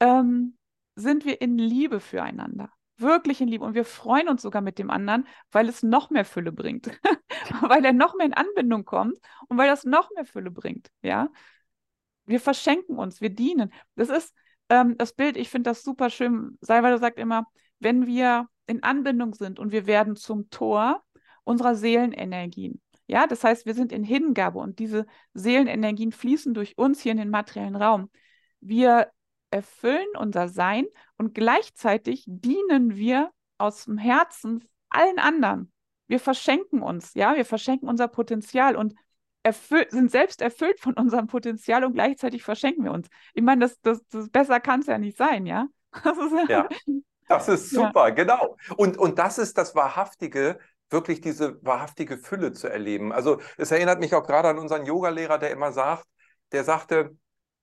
[0.00, 0.58] ähm,
[1.02, 2.70] sind wir in Liebe füreinander.
[2.96, 3.64] Wirklich in Liebe.
[3.64, 6.90] Und wir freuen uns sogar mit dem anderen, weil es noch mehr Fülle bringt.
[7.60, 10.90] weil er noch mehr in Anbindung kommt und weil das noch mehr Fülle bringt.
[11.02, 11.30] Ja.
[12.24, 13.72] Wir verschenken uns, wir dienen.
[13.96, 14.34] Das ist
[14.68, 16.56] ähm, das Bild, ich finde das super schön.
[16.60, 17.46] Salvador sagt immer,
[17.78, 21.02] wenn wir in Anbindung sind und wir werden zum Tor
[21.44, 22.80] unserer Seelenenergien.
[23.08, 27.18] Ja, das heißt, wir sind in Hingabe und diese Seelenenergien fließen durch uns hier in
[27.18, 28.10] den materiellen Raum.
[28.60, 29.10] Wir
[29.52, 30.86] erfüllen unser Sein
[31.18, 35.72] und gleichzeitig dienen wir aus dem Herzen allen anderen.
[36.08, 38.94] Wir verschenken uns, ja, wir verschenken unser Potenzial und
[39.88, 43.08] sind selbst erfüllt von unserem Potenzial und gleichzeitig verschenken wir uns.
[43.34, 45.66] Ich meine, das, das, das besser kann es ja nicht sein, ja?
[46.04, 46.68] Das ist, ja,
[47.28, 48.14] das ist super, ja.
[48.14, 48.56] genau.
[48.76, 53.12] Und, und das ist das Wahrhaftige, wirklich diese wahrhaftige Fülle zu erleben.
[53.12, 56.06] Also es erinnert mich auch gerade an unseren Yogalehrer, der immer sagt,
[56.52, 57.16] der sagte,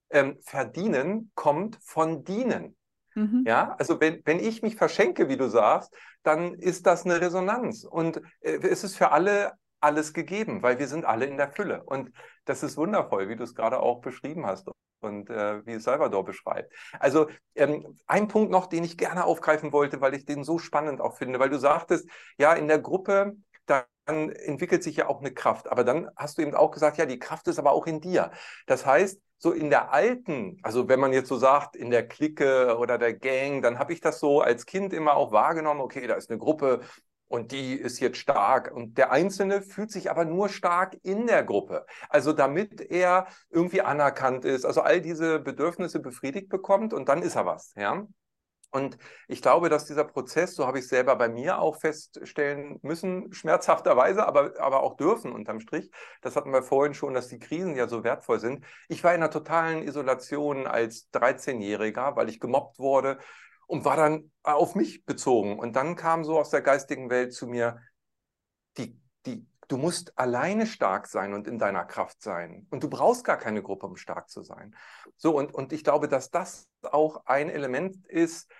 [0.09, 2.75] ähm, verdienen kommt von dienen.
[3.15, 3.43] Mhm.
[3.45, 5.93] Ja, also wenn, wenn ich mich verschenke, wie du sagst,
[6.23, 7.83] dann ist das eine Resonanz.
[7.83, 11.83] Und äh, es ist für alle alles gegeben, weil wir sind alle in der Fülle.
[11.83, 12.11] Und
[12.45, 14.69] das ist wundervoll, wie du es gerade auch beschrieben hast
[15.01, 16.73] und äh, wie es Salvador beschreibt.
[16.99, 21.01] Also ähm, ein Punkt noch, den ich gerne aufgreifen wollte, weil ich den so spannend
[21.01, 25.33] auch finde, weil du sagtest, ja, in der Gruppe, dann entwickelt sich ja auch eine
[25.33, 25.71] Kraft.
[25.71, 28.31] Aber dann hast du eben auch gesagt, ja, die Kraft ist aber auch in dir.
[28.65, 32.77] Das heißt, so in der alten, also wenn man jetzt so sagt, in der Clique
[32.77, 36.15] oder der Gang, dann habe ich das so als Kind immer auch wahrgenommen, okay, da
[36.15, 36.81] ist eine Gruppe,
[37.29, 38.71] und die ist jetzt stark.
[38.73, 41.85] Und der Einzelne fühlt sich aber nur stark in der Gruppe.
[42.09, 47.35] Also damit er irgendwie anerkannt ist, also all diese Bedürfnisse befriedigt bekommt und dann ist
[47.35, 47.73] er was.
[47.77, 48.07] Ja?
[48.71, 52.79] Und ich glaube, dass dieser Prozess, so habe ich es selber bei mir auch feststellen
[52.83, 55.89] müssen, schmerzhafterweise, aber, aber auch dürfen unterm Strich.
[56.21, 58.63] Das hatten wir vorhin schon, dass die Krisen ja so wertvoll sind.
[58.87, 63.17] Ich war in einer totalen Isolation als 13-Jähriger, weil ich gemobbt wurde
[63.65, 65.57] und war dann auf mich bezogen.
[65.57, 67.79] Und dann kam so aus der geistigen Welt zu mir,
[68.77, 72.67] die, die, du musst alleine stark sein und in deiner Kraft sein.
[72.71, 74.75] Und du brauchst gar keine Gruppe, um stark zu sein.
[75.15, 78.51] So, und, und ich glaube, dass das auch ein Element ist,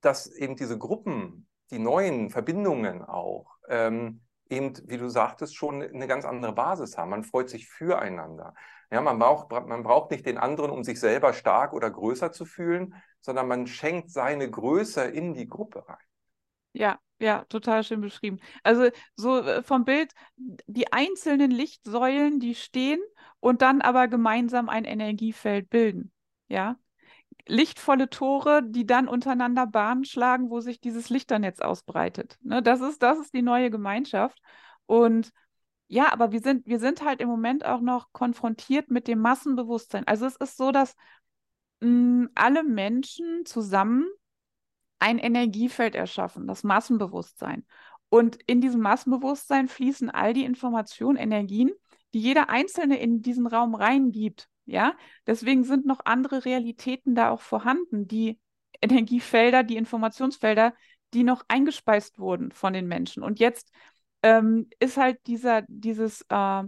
[0.00, 6.08] dass eben diese Gruppen, die neuen Verbindungen auch, ähm, eben, wie du sagtest, schon eine
[6.08, 7.10] ganz andere Basis haben.
[7.10, 8.54] Man freut sich füreinander.
[8.90, 12.46] Ja, man braucht, man braucht nicht den anderen, um sich selber stark oder größer zu
[12.46, 16.09] fühlen, sondern man schenkt seine Größe in die Gruppe rein.
[16.72, 18.38] Ja, ja, total schön beschrieben.
[18.62, 23.00] Also so äh, vom Bild, die einzelnen Lichtsäulen, die stehen
[23.40, 26.12] und dann aber gemeinsam ein Energiefeld bilden.
[26.48, 26.76] Ja.
[27.46, 32.38] Lichtvolle Tore, die dann untereinander Bahnen schlagen, wo sich dieses Lichternetz ausbreitet.
[32.42, 34.40] Ne, das ist, das ist die neue Gemeinschaft.
[34.86, 35.30] Und
[35.88, 40.06] ja, aber wir sind, wir sind halt im Moment auch noch konfrontiert mit dem Massenbewusstsein.
[40.06, 40.94] Also es ist so, dass
[41.80, 44.06] mh, hm, alle Menschen zusammen
[45.00, 47.66] ein Energiefeld erschaffen, das Massenbewusstsein.
[48.08, 51.70] Und in diesem Massenbewusstsein fließen all die Informationen, Energien,
[52.12, 54.48] die jeder Einzelne in diesen Raum reingibt.
[54.66, 54.94] Ja,
[55.26, 58.38] deswegen sind noch andere Realitäten da auch vorhanden, die
[58.80, 60.74] Energiefelder, die Informationsfelder,
[61.12, 63.22] die noch eingespeist wurden von den Menschen.
[63.22, 63.72] Und jetzt
[64.22, 66.62] ähm, ist halt dieser, dieses, äh,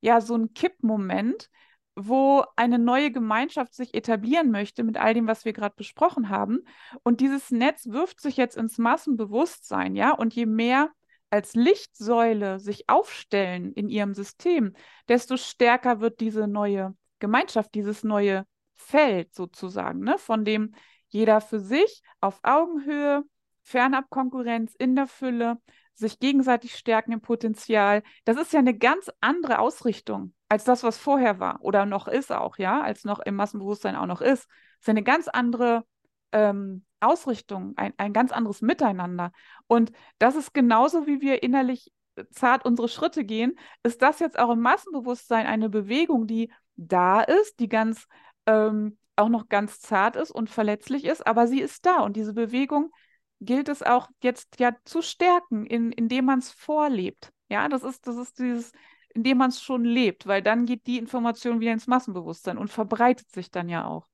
[0.00, 1.48] ja, so ein Kippmoment,
[1.96, 6.60] wo eine neue Gemeinschaft sich etablieren möchte mit all dem, was wir gerade besprochen haben.
[7.02, 10.90] Und dieses Netz wirft sich jetzt ins Massenbewusstsein, ja, und je mehr
[11.30, 14.74] als Lichtsäule sich aufstellen in ihrem System,
[15.08, 20.74] desto stärker wird diese neue Gemeinschaft, dieses neue Feld sozusagen, ne, von dem
[21.08, 23.24] jeder für sich auf Augenhöhe,
[23.66, 25.58] fernab Konkurrenz in der Fülle
[25.94, 28.02] sich gegenseitig stärken im Potenzial.
[28.24, 32.30] Das ist ja eine ganz andere Ausrichtung als das, was vorher war oder noch ist
[32.30, 34.46] auch, ja, als noch im Massenbewusstsein auch noch ist.
[34.46, 35.84] Das ist eine ganz andere
[36.30, 39.32] ähm, Ausrichtung, ein, ein ganz anderes Miteinander.
[39.66, 41.92] Und das ist genauso, wie wir innerlich
[42.30, 47.58] zart unsere Schritte gehen, ist das jetzt auch im Massenbewusstsein eine Bewegung, die da ist,
[47.58, 48.06] die ganz
[48.46, 52.34] ähm, auch noch ganz zart ist und verletzlich ist, aber sie ist da und diese
[52.34, 52.92] Bewegung
[53.40, 57.32] gilt es auch jetzt ja zu stärken, in, indem man es vorlebt.
[57.48, 58.72] Ja, das ist, das ist dieses,
[59.14, 63.30] indem man es schon lebt, weil dann geht die Information wieder ins Massenbewusstsein und verbreitet
[63.30, 64.06] sich dann ja auch.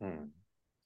[0.00, 0.32] Hm.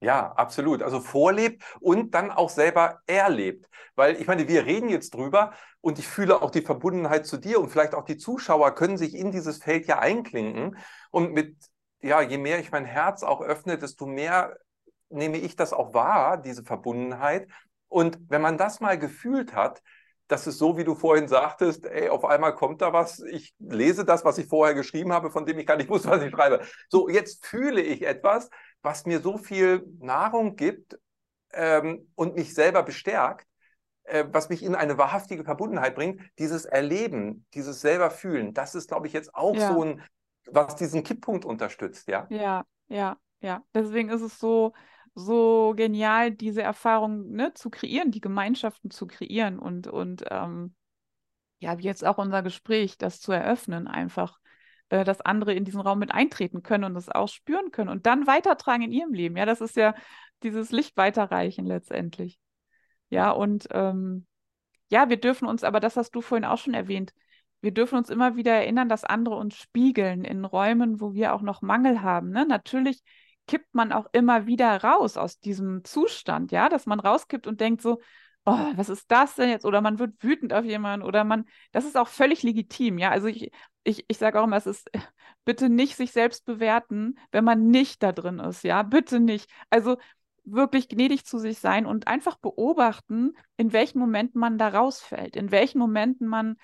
[0.01, 0.83] Ja, absolut.
[0.83, 3.67] Also vorlebt und dann auch selber erlebt.
[3.95, 7.61] Weil ich meine, wir reden jetzt drüber und ich fühle auch die Verbundenheit zu dir
[7.61, 10.77] und vielleicht auch die Zuschauer können sich in dieses Feld ja einklinken.
[11.11, 11.57] Und mit,
[12.03, 14.59] ja, je mehr ich mein Herz auch öffne, desto mehr
[15.09, 17.49] nehme ich das auch wahr, diese Verbundenheit.
[17.89, 19.83] Und wenn man das mal gefühlt hat,
[20.29, 24.05] das ist so, wie du vorhin sagtest, ey, auf einmal kommt da was, ich lese
[24.05, 26.63] das, was ich vorher geschrieben habe, von dem ich gar nicht wusste, was ich schreibe.
[26.89, 28.51] So, jetzt fühle ich etwas,
[28.83, 30.99] was mir so viel Nahrung gibt
[31.53, 33.47] ähm, und mich selber bestärkt,
[34.05, 36.21] äh, was mich in eine wahrhaftige Verbundenheit bringt.
[36.39, 39.73] Dieses Erleben, dieses selber fühlen, das ist, glaube ich, jetzt auch ja.
[39.73, 40.03] so ein,
[40.47, 42.27] was diesen Kipppunkt unterstützt, ja?
[42.31, 43.63] Ja, ja, ja.
[43.75, 44.73] Deswegen ist es so,
[45.17, 50.75] so genial, diese Erfahrung ne, zu kreieren, die Gemeinschaften zu kreieren und, und ähm,
[51.59, 54.39] ja, wie jetzt auch unser Gespräch, das zu eröffnen, einfach,
[54.91, 58.05] äh, dass andere in diesen Raum mit eintreten können und das auch spüren können und
[58.05, 59.39] dann weitertragen in ihrem Leben.
[59.39, 59.95] Ja, das ist ja
[60.43, 62.39] dieses Licht weiterreichen letztendlich.
[63.09, 64.27] Ja, und ähm,
[64.91, 67.15] ja, wir dürfen uns, aber das hast du vorhin auch schon erwähnt,
[67.63, 71.41] wir dürfen uns immer wieder erinnern, dass andere uns spiegeln in Räumen, wo wir auch
[71.41, 72.29] noch Mangel haben.
[72.29, 72.45] Ne?
[72.47, 73.03] Natürlich
[73.47, 77.83] kippt man auch immer wieder raus aus diesem Zustand, ja, dass man rauskippt und denkt
[77.83, 78.01] so,
[78.45, 79.65] oh, was ist das denn jetzt?
[79.65, 83.11] Oder man wird wütend auf jemanden oder man, das ist auch völlig legitim, ja.
[83.11, 83.51] Also ich,
[83.85, 84.91] ich, ich sage auch immer, es ist
[85.45, 89.51] bitte nicht sich selbst bewerten, wenn man nicht da drin ist, ja, bitte nicht.
[89.71, 89.97] Also
[90.45, 95.51] wirklich gnädig zu sich sein und einfach beobachten, in welchen Momenten man da rausfällt, in
[95.51, 96.57] welchen Momenten man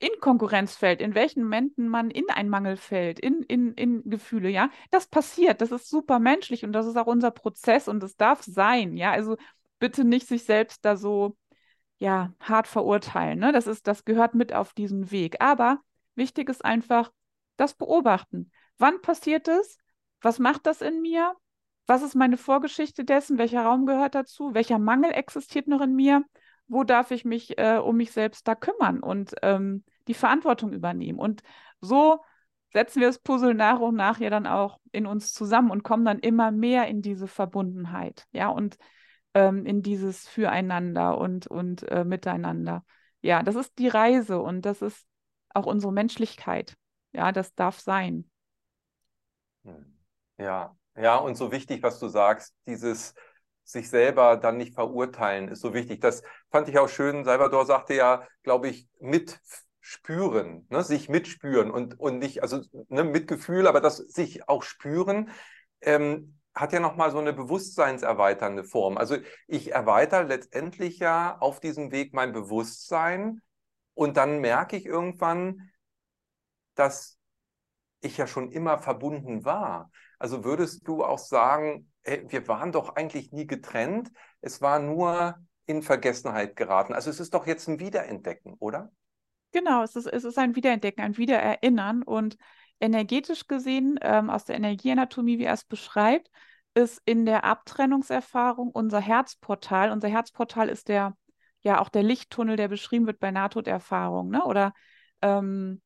[0.00, 4.48] in Konkurrenz fällt, in welchen Momenten man in einen Mangel fällt, in, in, in Gefühle,
[4.48, 8.16] ja, das passiert, das ist super menschlich und das ist auch unser Prozess und es
[8.16, 9.36] darf sein, ja, also
[9.78, 11.36] bitte nicht sich selbst da so,
[11.98, 15.80] ja, hart verurteilen, ne, das ist, das gehört mit auf diesen Weg, aber
[16.14, 17.12] wichtig ist einfach
[17.56, 18.50] das Beobachten.
[18.78, 19.78] Wann passiert es?
[20.22, 21.34] Was macht das in mir?
[21.86, 23.36] Was ist meine Vorgeschichte dessen?
[23.36, 24.54] Welcher Raum gehört dazu?
[24.54, 26.24] Welcher Mangel existiert noch in mir?
[26.70, 31.18] wo darf ich mich äh, um mich selbst da kümmern und ähm, die Verantwortung übernehmen.
[31.18, 31.42] Und
[31.80, 32.20] so
[32.72, 36.04] setzen wir das Puzzle nach und nach ja dann auch in uns zusammen und kommen
[36.04, 38.78] dann immer mehr in diese Verbundenheit, ja, und
[39.34, 42.84] ähm, in dieses Füreinander und, und äh, Miteinander.
[43.22, 45.06] Ja, das ist die Reise und das ist
[45.52, 46.76] auch unsere Menschlichkeit.
[47.12, 48.30] Ja, das darf sein.
[50.38, 53.14] Ja, ja, und so wichtig, was du sagst, dieses
[53.62, 56.00] sich selber dann nicht verurteilen, ist so wichtig.
[56.00, 57.24] Das fand ich auch schön.
[57.24, 58.88] Salvador sagte ja, glaube ich,
[59.80, 60.84] mitspüren, ne?
[60.84, 65.30] sich mitspüren und, und nicht, also ne, Mitgefühl, aber das sich auch spüren,
[65.80, 68.98] ähm, hat ja nochmal so eine bewusstseinserweiternde Form.
[68.98, 69.16] Also
[69.46, 73.40] ich erweitere letztendlich ja auf diesem Weg mein Bewusstsein
[73.94, 75.70] und dann merke ich irgendwann,
[76.74, 77.18] dass
[78.00, 79.90] ich ja schon immer verbunden war.
[80.18, 84.12] Also würdest du auch sagen, äh, wir waren doch eigentlich nie getrennt.
[84.40, 86.92] Es war nur in Vergessenheit geraten.
[86.92, 88.90] Also es ist doch jetzt ein Wiederentdecken, oder?
[89.52, 92.02] Genau, es ist, es ist ein Wiederentdecken, ein Wiedererinnern.
[92.02, 92.36] Und
[92.78, 96.30] energetisch gesehen, ähm, aus der Energieanatomie, wie er es beschreibt,
[96.74, 99.90] ist in der Abtrennungserfahrung unser Herzportal.
[99.90, 101.16] Unser Herzportal ist der,
[101.62, 104.44] ja, auch der Lichttunnel, der beschrieben wird bei Nahtoderfahrung, ne?
[104.44, 104.72] Oder
[105.20, 105.82] ähm,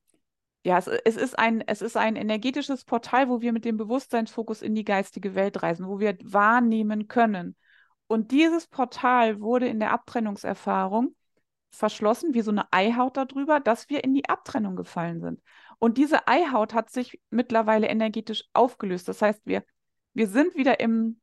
[0.64, 4.62] ja, es, es, ist ein, es ist ein energetisches Portal, wo wir mit dem Bewusstseinsfokus
[4.62, 7.57] in die geistige Welt reisen, wo wir wahrnehmen können.
[8.07, 11.14] Und dieses Portal wurde in der Abtrennungserfahrung
[11.74, 15.40] verschlossen, wie so eine Eihaut darüber, dass wir in die Abtrennung gefallen sind.
[15.78, 19.08] Und diese Eihaut hat sich mittlerweile energetisch aufgelöst.
[19.08, 19.64] Das heißt, wir,
[20.12, 21.20] wir sind wieder im,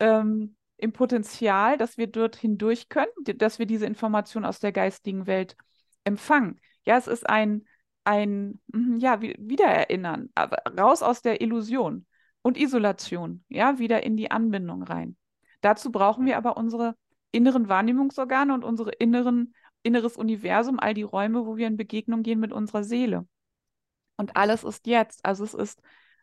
[0.00, 5.26] ähm, im Potenzial, dass wir dort hindurch können, dass wir diese Information aus der geistigen
[5.26, 5.56] Welt
[6.04, 6.60] empfangen.
[6.84, 7.66] Ja, es ist ein,
[8.04, 12.06] ein mhm, ja, Wiedererinnern, aber raus aus der Illusion
[12.42, 15.16] und Isolation, ja, wieder in die Anbindung rein.
[15.60, 16.94] Dazu brauchen wir aber unsere
[17.32, 22.40] inneren Wahrnehmungsorgane und unsere inneren, inneres Universum, all die Räume, wo wir in Begegnung gehen
[22.40, 23.26] mit unserer Seele.
[24.16, 25.80] Und alles ist jetzt, also es ist,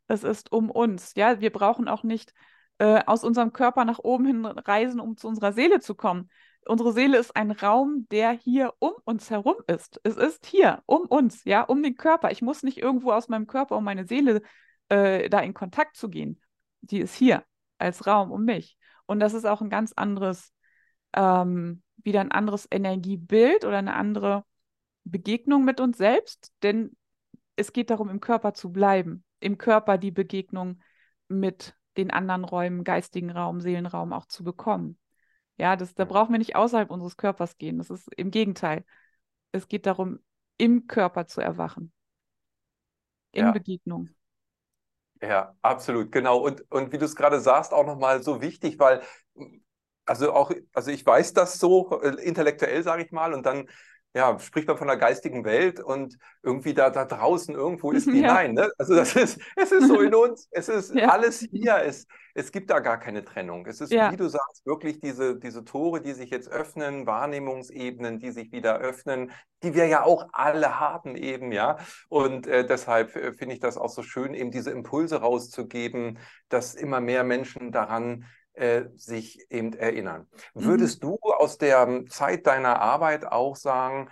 [0.08, 1.14] es ist um uns.
[1.16, 2.34] Ja, wir brauchen auch nicht
[2.80, 6.30] äh, aus unserem Körper nach oben hin reisen, um zu unserer Seele zu kommen,
[6.66, 10.00] unsere Seele ist ein Raum, der hier um uns herum ist.
[10.04, 12.32] Es ist hier, um uns, ja, um den Körper.
[12.32, 14.42] Ich muss nicht irgendwo aus meinem Körper, um meine Seele
[14.90, 16.40] äh, da in Kontakt zu gehen.
[16.82, 17.44] Die ist hier
[17.78, 18.78] als Raum um mich.
[19.06, 20.54] Und das ist auch ein ganz anderes,
[21.14, 24.46] ähm, wieder ein anderes Energiebild oder eine andere
[25.04, 26.96] Begegnung mit uns selbst, denn
[27.56, 30.82] es geht darum, im Körper zu bleiben, im Körper die Begegnung
[31.28, 34.98] mit den anderen Räumen, geistigen Raum, Seelenraum auch zu bekommen.
[35.58, 37.78] Ja, das, da brauchen wir nicht außerhalb unseres Körpers gehen.
[37.78, 38.84] Das ist im Gegenteil.
[39.52, 40.20] Es geht darum,
[40.58, 41.92] im Körper zu erwachen.
[43.32, 43.52] In ja.
[43.52, 44.10] Begegnung.
[45.22, 46.40] Ja, absolut, genau.
[46.40, 49.02] Und, und wie du es gerade sagst, auch nochmal so wichtig, weil,
[50.06, 53.68] also auch, also ich weiß das so, äh, intellektuell, sage ich mal, und dann
[54.16, 58.14] ja, spricht man von der geistigen Welt und irgendwie da, da draußen irgendwo ist die.
[58.24, 58.36] Ja.
[58.36, 58.72] Nein, ne?
[58.78, 61.10] also das ist, es ist so in uns, es ist ja.
[61.10, 63.66] alles hier, es, es gibt da gar keine Trennung.
[63.66, 64.12] Es ist, ja.
[64.12, 68.78] wie du sagst, wirklich diese, diese Tore, die sich jetzt öffnen, Wahrnehmungsebenen, die sich wieder
[68.78, 69.32] öffnen,
[69.64, 71.78] die wir ja auch alle haben eben, ja.
[72.08, 76.76] Und äh, deshalb äh, finde ich das auch so schön, eben diese Impulse rauszugeben, dass
[76.76, 80.28] immer mehr Menschen daran äh, sich eben erinnern.
[80.54, 80.64] Mhm.
[80.66, 84.10] Würdest du aus der Zeit deiner Arbeit auch sagen,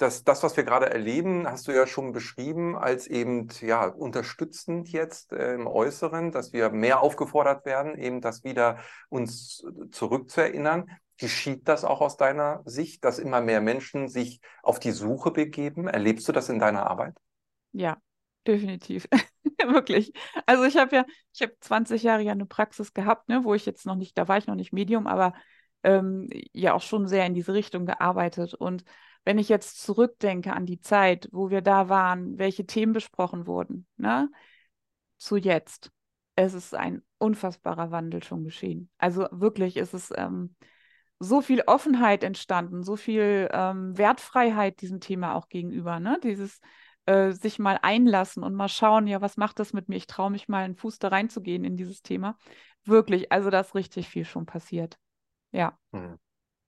[0.00, 4.90] dass das, was wir gerade erleben, hast du ja schon beschrieben, als eben ja unterstützend
[4.90, 8.78] jetzt äh, im Äußeren, dass wir mehr aufgefordert werden, eben das wieder
[9.10, 10.86] uns zurückzuerinnern.
[11.18, 15.86] Geschieht das auch aus deiner Sicht, dass immer mehr Menschen sich auf die Suche begeben?
[15.86, 17.14] Erlebst du das in deiner Arbeit?
[17.72, 17.98] Ja,
[18.46, 19.06] definitiv.
[19.72, 20.12] Wirklich.
[20.46, 23.66] Also ich habe ja, ich habe 20 Jahre ja eine Praxis gehabt, ne, wo ich
[23.66, 25.34] jetzt noch nicht, da war ich noch nicht Medium, aber
[25.82, 28.54] ähm, ja auch schon sehr in diese Richtung gearbeitet.
[28.54, 28.84] Und
[29.24, 33.86] wenn ich jetzt zurückdenke an die Zeit, wo wir da waren, welche Themen besprochen wurden,
[33.96, 34.30] ne,
[35.18, 35.90] zu jetzt,
[36.36, 38.90] es ist ein unfassbarer Wandel schon geschehen.
[38.98, 40.54] Also wirklich, es ist ähm,
[41.18, 46.18] so viel Offenheit entstanden, so viel ähm, Wertfreiheit diesem Thema auch gegenüber, ne?
[46.22, 46.60] Dieses
[47.10, 49.96] äh, sich mal einlassen und mal schauen, ja, was macht das mit mir?
[49.96, 52.36] Ich traue mich mal einen Fuß da reinzugehen in dieses Thema.
[52.84, 54.96] Wirklich, also da ist richtig viel schon passiert.
[55.50, 55.76] Ja.
[55.92, 56.18] Hm.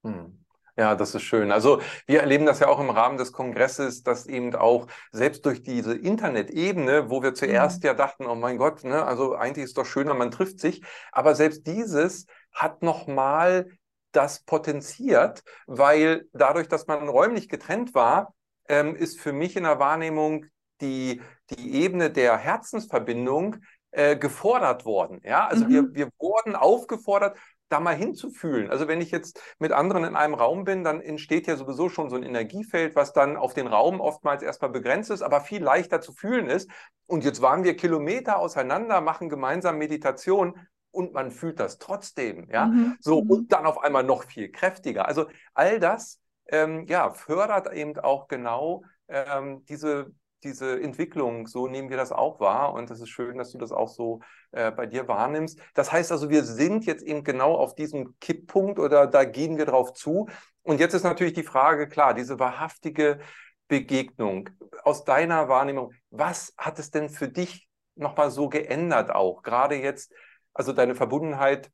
[0.03, 0.45] Hm.
[0.77, 1.53] Ja, das ist schön.
[1.53, 5.63] Also wir erleben das ja auch im Rahmen des Kongresses, dass eben auch selbst durch
[5.63, 7.89] diese Internetebene, wo wir zuerst mhm.
[7.89, 10.83] ja dachten, oh mein Gott, ne, also eigentlich ist doch schöner, man trifft sich,
[11.13, 13.71] aber selbst dieses hat nochmal
[14.13, 18.35] das potenziert, weil dadurch, dass man räumlich getrennt war,
[18.69, 20.47] ähm, ist für mich in der Wahrnehmung
[20.81, 23.57] die, die Ebene der Herzensverbindung
[23.93, 25.21] äh, gefordert worden.
[25.25, 25.69] Ja, also mhm.
[25.71, 27.37] wir, wir wurden aufgefordert,
[27.73, 28.71] da mal hinzufühlen.
[28.71, 32.11] Also wenn ich jetzt mit anderen in einem Raum bin, dann entsteht ja sowieso schon
[32.11, 36.01] so ein Energiefeld, was dann auf den Raum oftmals erstmal begrenzt ist, aber viel leichter
[36.01, 36.71] zu fühlen ist.
[37.07, 40.59] Und jetzt waren wir Kilometer auseinander, machen gemeinsam Meditation
[40.91, 42.49] und man fühlt das trotzdem.
[42.51, 42.97] Ja, mhm.
[43.01, 43.31] so mhm.
[43.31, 45.09] und dann auf einmal noch viel kräftiger.
[45.09, 46.21] Also all das
[46.53, 50.13] ähm, ja, fördert eben auch genau ähm, diese,
[50.45, 51.47] diese Entwicklung.
[51.47, 52.75] So nehmen wir das auch wahr.
[52.75, 54.21] Und es ist schön, dass du das auch so
[54.53, 55.59] äh, bei dir wahrnimmst.
[55.75, 59.65] Das heißt also, wir sind jetzt eben genau auf diesem Kipppunkt oder da gehen wir
[59.65, 60.29] drauf zu.
[60.63, 63.19] Und jetzt ist natürlich die Frage, klar, diese wahrhaftige
[63.67, 64.51] Begegnung
[64.85, 69.43] aus deiner Wahrnehmung, was hat es denn für dich nochmal so geändert auch?
[69.43, 70.13] Gerade jetzt,
[70.53, 71.71] also deine Verbundenheit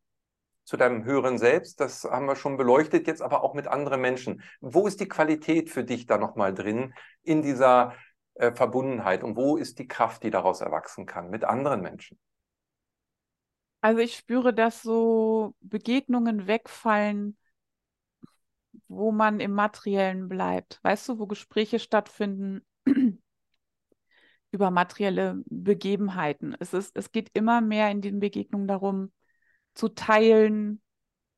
[0.68, 4.42] zu deinem höheren Selbst, das haben wir schon beleuchtet, jetzt aber auch mit anderen Menschen.
[4.60, 6.92] Wo ist die Qualität für dich da nochmal drin
[7.22, 7.94] in dieser
[8.34, 12.18] äh, Verbundenheit und wo ist die Kraft, die daraus erwachsen kann mit anderen Menschen?
[13.80, 17.38] Also ich spüre, dass so Begegnungen wegfallen,
[18.88, 20.80] wo man im Materiellen bleibt.
[20.82, 22.60] Weißt du, wo Gespräche stattfinden
[24.50, 26.54] über materielle Begebenheiten.
[26.60, 29.12] Es, ist, es geht immer mehr in den Begegnungen darum,
[29.78, 30.82] zu teilen,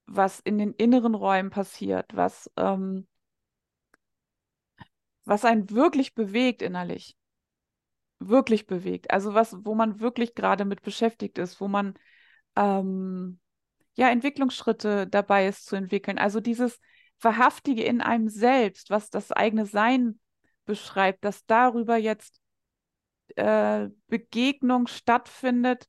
[0.07, 3.07] was in den inneren Räumen passiert, was, ähm,
[5.25, 7.17] was einen wirklich bewegt innerlich.
[8.19, 9.11] Wirklich bewegt.
[9.11, 11.95] Also was, wo man wirklich gerade mit beschäftigt ist, wo man
[12.57, 13.39] ähm,
[13.95, 16.19] ja Entwicklungsschritte dabei ist zu entwickeln.
[16.19, 16.81] Also dieses
[17.21, 20.19] Wahrhaftige in einem selbst, was das eigene Sein
[20.65, 22.41] beschreibt, dass darüber jetzt
[23.37, 25.89] äh, Begegnung stattfindet,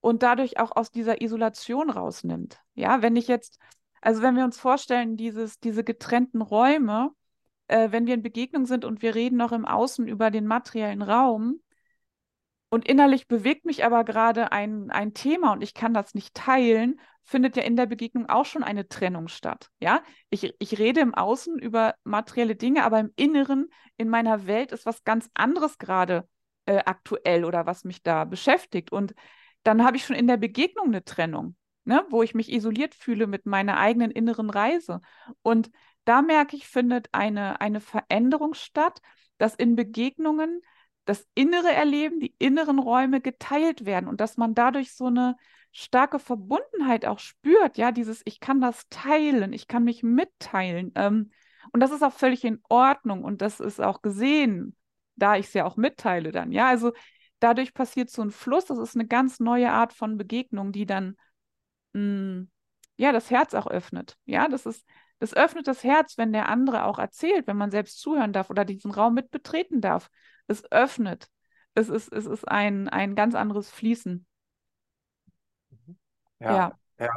[0.00, 2.60] und dadurch auch aus dieser Isolation rausnimmt.
[2.74, 3.58] Ja, wenn ich jetzt,
[4.00, 7.10] also wenn wir uns vorstellen, dieses, diese getrennten Räume,
[7.68, 11.02] äh, wenn wir in Begegnung sind und wir reden noch im Außen über den materiellen
[11.02, 11.60] Raum
[12.70, 17.00] und innerlich bewegt mich aber gerade ein, ein Thema und ich kann das nicht teilen,
[17.24, 19.68] findet ja in der Begegnung auch schon eine Trennung statt.
[19.80, 24.72] Ja, ich, ich rede im Außen über materielle Dinge, aber im Inneren, in meiner Welt
[24.72, 26.26] ist was ganz anderes gerade
[26.66, 28.92] äh, aktuell oder was mich da beschäftigt.
[28.92, 29.14] Und
[29.68, 31.54] dann habe ich schon in der Begegnung eine Trennung,
[31.84, 35.00] ne, wo ich mich isoliert fühle mit meiner eigenen inneren Reise.
[35.42, 35.70] Und
[36.06, 39.02] da merke ich, findet eine, eine Veränderung statt,
[39.36, 40.62] dass in Begegnungen
[41.04, 45.36] das innere Erleben, die inneren Räume geteilt werden und dass man dadurch so eine
[45.70, 50.92] starke Verbundenheit auch spürt, ja, dieses ich kann das teilen, ich kann mich mitteilen.
[50.94, 51.30] Ähm,
[51.72, 54.74] und das ist auch völlig in Ordnung und das ist auch gesehen,
[55.16, 56.52] da ich es ja auch mitteile dann.
[56.52, 56.92] Ja, also
[57.40, 61.16] dadurch passiert so ein Fluss, das ist eine ganz neue Art von Begegnung, die dann
[61.92, 62.50] mh, mm,
[62.96, 64.16] ja das Herz auch öffnet.
[64.24, 64.84] Ja, das ist,
[65.18, 68.64] das öffnet das Herz, wenn der andere auch erzählt, wenn man selbst zuhören darf oder
[68.64, 70.10] diesen Raum mit betreten darf.
[70.46, 71.28] Es öffnet.
[71.74, 74.26] Es ist, es ist ein, ein ganz anderes Fließen.
[76.40, 76.54] Ja,
[76.98, 77.06] ja.
[77.06, 77.12] ja.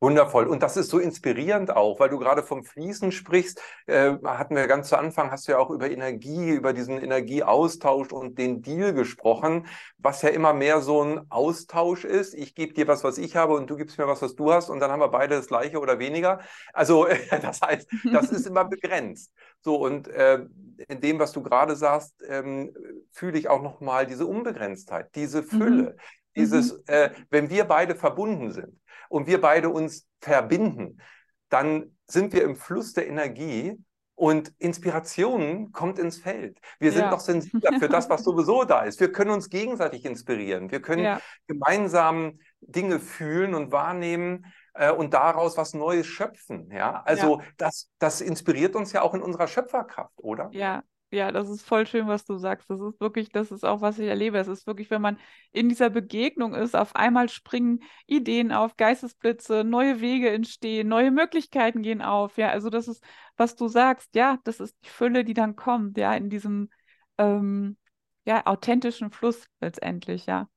[0.00, 0.46] Wundervoll.
[0.46, 3.60] Und das ist so inspirierend auch, weil du gerade vom Fließen sprichst.
[3.86, 8.12] Äh, hatten wir ganz zu Anfang, hast du ja auch über Energie, über diesen Energieaustausch
[8.12, 9.66] und den Deal gesprochen,
[9.98, 12.34] was ja immer mehr so ein Austausch ist.
[12.34, 14.70] Ich gebe dir was, was ich habe und du gibst mir was, was du hast
[14.70, 16.40] und dann haben wir beide das gleiche oder weniger.
[16.72, 17.08] Also
[17.42, 19.32] das heißt, das ist immer begrenzt.
[19.62, 20.46] So und äh,
[20.86, 22.72] in dem, was du gerade sagst, ähm,
[23.10, 25.96] fühle ich auch nochmal diese Unbegrenztheit, diese Fülle.
[25.96, 26.00] Mhm.
[26.38, 26.82] Dieses, mhm.
[26.86, 28.78] äh, wenn wir beide verbunden sind,
[29.08, 31.00] und wir beide uns verbinden,
[31.48, 33.78] dann sind wir im Fluss der Energie
[34.14, 36.58] und Inspiration kommt ins Feld.
[36.80, 37.10] Wir sind ja.
[37.10, 38.98] noch sensibler für das, was sowieso da ist.
[39.00, 40.70] Wir können uns gegenseitig inspirieren.
[40.70, 41.20] Wir können ja.
[41.46, 46.70] gemeinsam Dinge fühlen und wahrnehmen äh, und daraus was Neues schöpfen.
[46.72, 47.46] Ja, also ja.
[47.58, 50.48] Das, das inspiriert uns ja auch in unserer Schöpferkraft, oder?
[50.52, 52.68] Ja, ja, das ist voll schön, was du sagst.
[52.68, 54.38] Das ist wirklich, das ist auch, was ich erlebe.
[54.38, 55.18] Es ist wirklich, wenn man
[55.52, 61.82] in dieser Begegnung ist, auf einmal springen Ideen auf, Geistesblitze, neue Wege entstehen, neue Möglichkeiten
[61.82, 62.36] gehen auf.
[62.36, 63.02] Ja, also das ist,
[63.36, 64.14] was du sagst.
[64.14, 65.96] Ja, das ist die Fülle, die dann kommt.
[65.96, 66.68] Ja, in diesem
[67.16, 67.78] ähm,
[68.26, 70.26] ja, authentischen Fluss letztendlich.
[70.26, 70.48] Ja,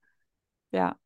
[0.72, 0.97] ja.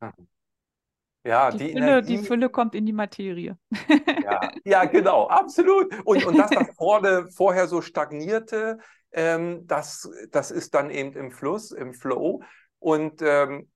[1.26, 3.58] Ja, die, die, Fülle, Energie, die Fülle kommt in die Materie.
[4.26, 5.94] Ja, ja genau, absolut.
[6.04, 8.80] Und, und das, was vorne, vorher so stagnierte,
[9.16, 12.44] ähm, das, das ist dann eben im Fluss, im Flow.
[12.80, 13.70] Und ähm,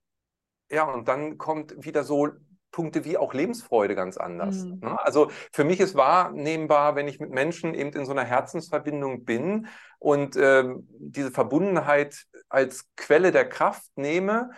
[0.70, 2.28] ja, und dann kommt wieder so
[2.70, 4.64] Punkte wie auch Lebensfreude ganz anders.
[4.64, 4.78] Mhm.
[4.80, 5.04] Ne?
[5.04, 9.66] Also für mich ist wahrnehmbar, wenn ich mit Menschen eben in so einer Herzensverbindung bin
[9.98, 14.50] und ähm, diese Verbundenheit als Quelle der Kraft nehme,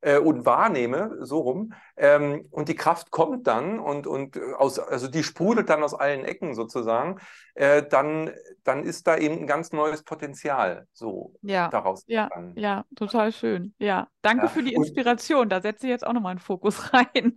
[0.00, 1.72] äh, und wahrnehme, so rum.
[1.96, 5.94] Ähm, und die Kraft kommt dann und, und äh, aus, also die sprudelt dann aus
[5.94, 7.18] allen Ecken sozusagen,
[7.54, 8.30] äh, dann,
[8.64, 12.04] dann ist da eben ein ganz neues Potenzial so ja, daraus.
[12.06, 13.74] Ja, ja, total schön.
[13.78, 14.48] Ja, danke ja.
[14.48, 15.48] für die Inspiration.
[15.48, 17.36] Da setze ich jetzt auch nochmal einen Fokus rein.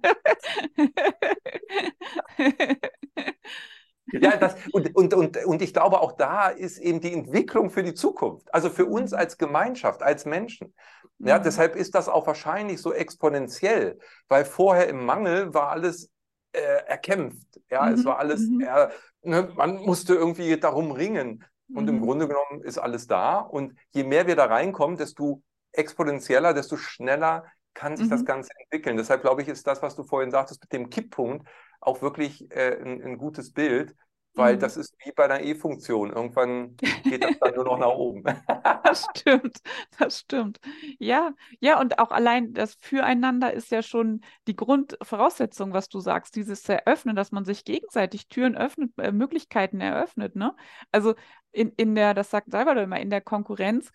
[4.14, 7.84] Ja, das, und, und, und, und ich glaube, auch da ist eben die Entwicklung für
[7.84, 9.18] die Zukunft, also für uns mhm.
[9.18, 10.74] als Gemeinschaft, als Menschen.
[11.24, 11.44] Ja, mhm.
[11.44, 16.10] deshalb ist das auch wahrscheinlich so exponentiell, weil vorher im Mangel war alles
[16.52, 17.60] äh, erkämpft.
[17.70, 17.94] Ja, mhm.
[17.94, 18.90] es war alles, äh,
[19.22, 21.44] ne, man musste irgendwie darum ringen.
[21.74, 22.02] Und im mhm.
[22.02, 23.40] Grunde genommen ist alles da.
[23.40, 25.42] Und je mehr wir da reinkommen, desto
[25.72, 28.26] exponentieller, desto schneller kann sich das mhm.
[28.26, 28.98] Ganze entwickeln.
[28.98, 31.48] Deshalb glaube ich, ist das, was du vorhin sagtest mit dem Kipppunkt,
[31.80, 33.96] auch wirklich äh, ein, ein, gutes Bild,
[34.34, 34.60] weil mhm.
[34.60, 36.12] das ist wie bei einer E-Funktion.
[36.12, 38.24] Irgendwann geht das dann nur noch nach oben.
[38.84, 39.58] das stimmt,
[39.98, 40.60] das stimmt.
[41.00, 46.36] Ja, ja, und auch allein das Füreinander ist ja schon die Grundvoraussetzung, was du sagst,
[46.36, 50.36] dieses Eröffnen, dass man sich gegenseitig Türen öffnet, äh, Möglichkeiten eröffnet.
[50.36, 50.56] Ne?
[50.92, 51.16] Also
[51.52, 53.92] in, in der, das sagt Salvador immer, in der Konkurrenz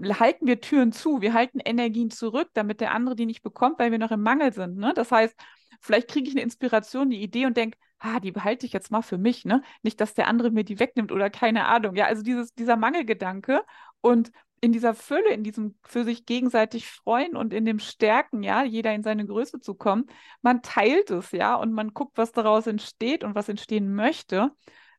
[0.00, 3.90] halten wir Türen zu, wir halten Energien zurück, damit der andere die nicht bekommt, weil
[3.90, 4.76] wir noch im Mangel sind.
[4.76, 4.92] Ne?
[4.94, 5.34] Das heißt,
[5.80, 9.02] vielleicht kriege ich eine Inspiration, eine Idee und denke, ah, die behalte ich jetzt mal
[9.02, 9.62] für mich, ne?
[9.82, 11.94] Nicht, dass der andere mir die wegnimmt oder keine Ahnung.
[11.96, 13.62] Ja, also dieses, dieser Mangelgedanke
[14.00, 14.30] und
[14.60, 18.92] in dieser Fülle, in diesem für sich gegenseitig freuen und in dem Stärken, ja, jeder
[18.94, 20.06] in seine Größe zu kommen,
[20.42, 24.50] man teilt es, ja, und man guckt, was daraus entsteht und was entstehen möchte,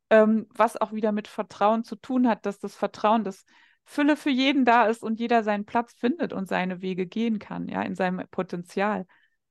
[0.09, 3.45] ähm, was auch wieder mit Vertrauen zu tun hat, dass das Vertrauen, das
[3.85, 7.67] Fülle für jeden da ist und jeder seinen Platz findet und seine Wege gehen kann,
[7.67, 9.05] ja, in seinem Potenzial.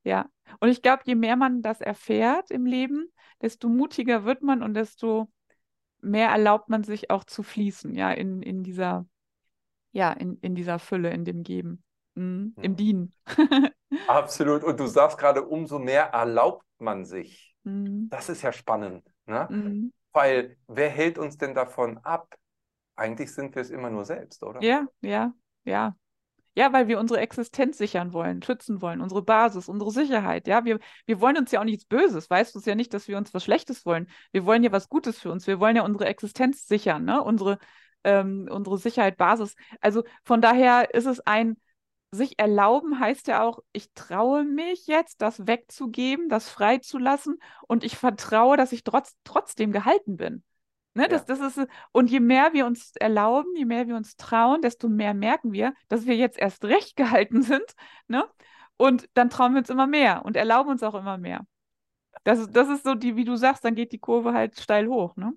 [0.04, 0.28] Ja.
[0.60, 4.74] Und ich glaube, je mehr man das erfährt im Leben, desto mutiger wird man und
[4.74, 5.28] desto
[6.00, 9.06] mehr erlaubt man sich auch zu fließen, ja, in, in dieser,
[9.92, 11.82] ja, in, in dieser Fülle, in dem Geben,
[12.14, 12.54] mhm.
[12.60, 13.14] im Dienen.
[14.06, 14.64] Absolut.
[14.64, 17.54] Und du sagst gerade, umso mehr erlaubt man sich.
[17.64, 18.08] Mhm.
[18.10, 19.04] Das ist ja spannend.
[19.26, 19.46] Ne?
[19.50, 19.92] Mhm.
[20.12, 22.34] Weil wer hält uns denn davon ab,
[22.96, 24.62] eigentlich sind wir es immer nur selbst, oder?
[24.62, 25.32] Ja, ja,
[25.64, 25.94] ja.
[26.58, 30.48] Ja, weil wir unsere Existenz sichern wollen, schützen wollen, unsere Basis, unsere Sicherheit.
[30.48, 32.28] Ja, wir, wir wollen uns ja auch nichts Böses.
[32.28, 34.08] Weißt du es ja nicht, dass wir uns was Schlechtes wollen.
[34.32, 35.46] Wir wollen ja was Gutes für uns.
[35.46, 37.22] Wir wollen ja unsere Existenz sichern, ne?
[37.22, 37.58] unsere,
[38.02, 39.54] ähm, unsere Sicherheit, Basis.
[39.80, 41.58] Also von daher ist es ein
[42.10, 47.38] sich erlauben heißt ja auch, ich traue mich jetzt, das wegzugeben, das freizulassen
[47.68, 50.42] und ich vertraue, dass ich trotz, trotzdem gehalten bin.
[50.98, 51.10] Ne, ja.
[51.10, 54.88] das, das ist, und je mehr wir uns erlauben, je mehr wir uns trauen, desto
[54.88, 57.62] mehr merken wir, dass wir jetzt erst recht gehalten sind.
[58.08, 58.24] Ne?
[58.76, 61.46] Und dann trauen wir uns immer mehr und erlauben uns auch immer mehr.
[62.24, 65.14] Das, das ist so die, wie du sagst, dann geht die Kurve halt steil hoch.
[65.14, 65.34] Ne?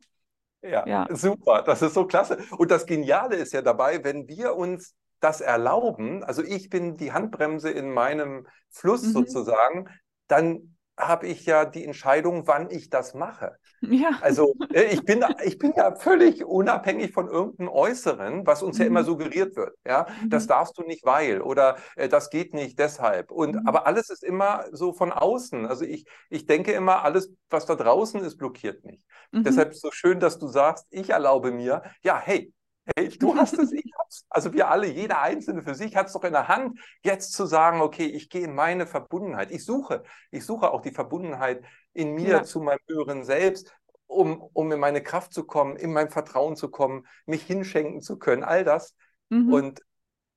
[0.64, 1.62] Ja, ja, super.
[1.62, 2.40] Das ist so klasse.
[2.58, 7.12] Und das Geniale ist ja dabei, wenn wir uns das erlauben, also ich bin die
[7.12, 9.12] Handbremse in meinem Fluss mhm.
[9.12, 9.90] sozusagen,
[10.26, 10.76] dann
[11.08, 13.58] habe ich ja die Entscheidung, wann ich das mache.
[13.82, 14.12] Ja.
[14.22, 18.82] Also äh, ich bin, ich bin ja völlig unabhängig von irgendeinem Äußeren, was uns mhm.
[18.82, 19.76] ja immer suggeriert wird.
[19.86, 20.30] Ja, mhm.
[20.30, 23.32] das darfst du nicht, weil oder äh, das geht nicht deshalb.
[23.32, 23.68] Und mhm.
[23.68, 25.66] aber alles ist immer so von außen.
[25.66, 29.02] Also ich, ich denke immer, alles, was da draußen ist, blockiert mich.
[29.32, 29.44] Mhm.
[29.44, 32.54] Deshalb ist es so schön, dass du sagst, ich erlaube mir, ja, hey,
[32.96, 34.26] Hey, du hast es, ich hab's.
[34.30, 37.46] Also wir alle, jeder Einzelne für sich hat es doch in der Hand, jetzt zu
[37.46, 39.52] sagen, okay, ich gehe in meine Verbundenheit.
[39.52, 41.64] Ich suche, ich suche auch die Verbundenheit
[41.94, 42.44] in mir ja.
[42.44, 43.74] zu meinem höheren Selbst,
[44.08, 48.18] um, um in meine Kraft zu kommen, in mein Vertrauen zu kommen, mich hinschenken zu
[48.18, 48.96] können, all das.
[49.30, 49.54] Mhm.
[49.54, 49.82] Und,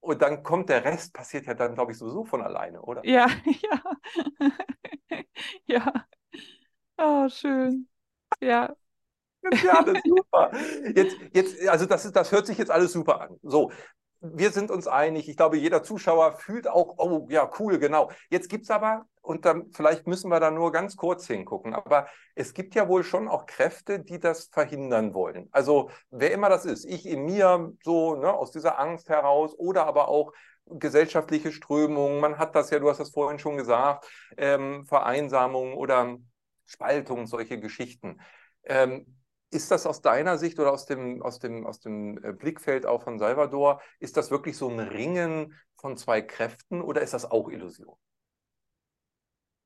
[0.01, 3.05] und dann kommt der Rest, passiert ja dann, glaube ich, sowieso von alleine, oder?
[3.05, 3.27] Ja,
[3.63, 3.83] ja.
[5.67, 6.07] ja.
[6.97, 7.89] Oh, schön.
[8.41, 8.75] Ja.
[9.65, 10.51] Ja, das ist super.
[10.95, 13.39] Jetzt, jetzt, also das, ist, das hört sich jetzt alles super an.
[13.43, 13.73] So,
[14.21, 15.29] wir sind uns einig.
[15.29, 18.11] Ich glaube, jeder Zuschauer fühlt auch, oh ja, cool, genau.
[18.31, 22.07] Jetzt gibt es aber, und dann, vielleicht müssen wir da nur ganz kurz hingucken, aber
[22.35, 25.49] es gibt ja wohl schon auch Kräfte, die das verhindern wollen.
[25.53, 29.87] Also wer immer das ist, ich in mir, so ne, aus dieser Angst heraus oder
[29.87, 30.33] aber auch
[30.67, 36.17] gesellschaftliche Strömungen, man hat das ja, du hast das vorhin schon gesagt, ähm, Vereinsamung oder
[36.65, 38.21] Spaltung, solche Geschichten.
[38.65, 39.07] Ähm,
[39.55, 43.03] ist das aus deiner Sicht oder aus dem, aus dem, aus dem äh, Blickfeld auch
[43.03, 47.49] von Salvador, ist das wirklich so ein Ringen von zwei Kräften oder ist das auch
[47.49, 47.97] Illusion?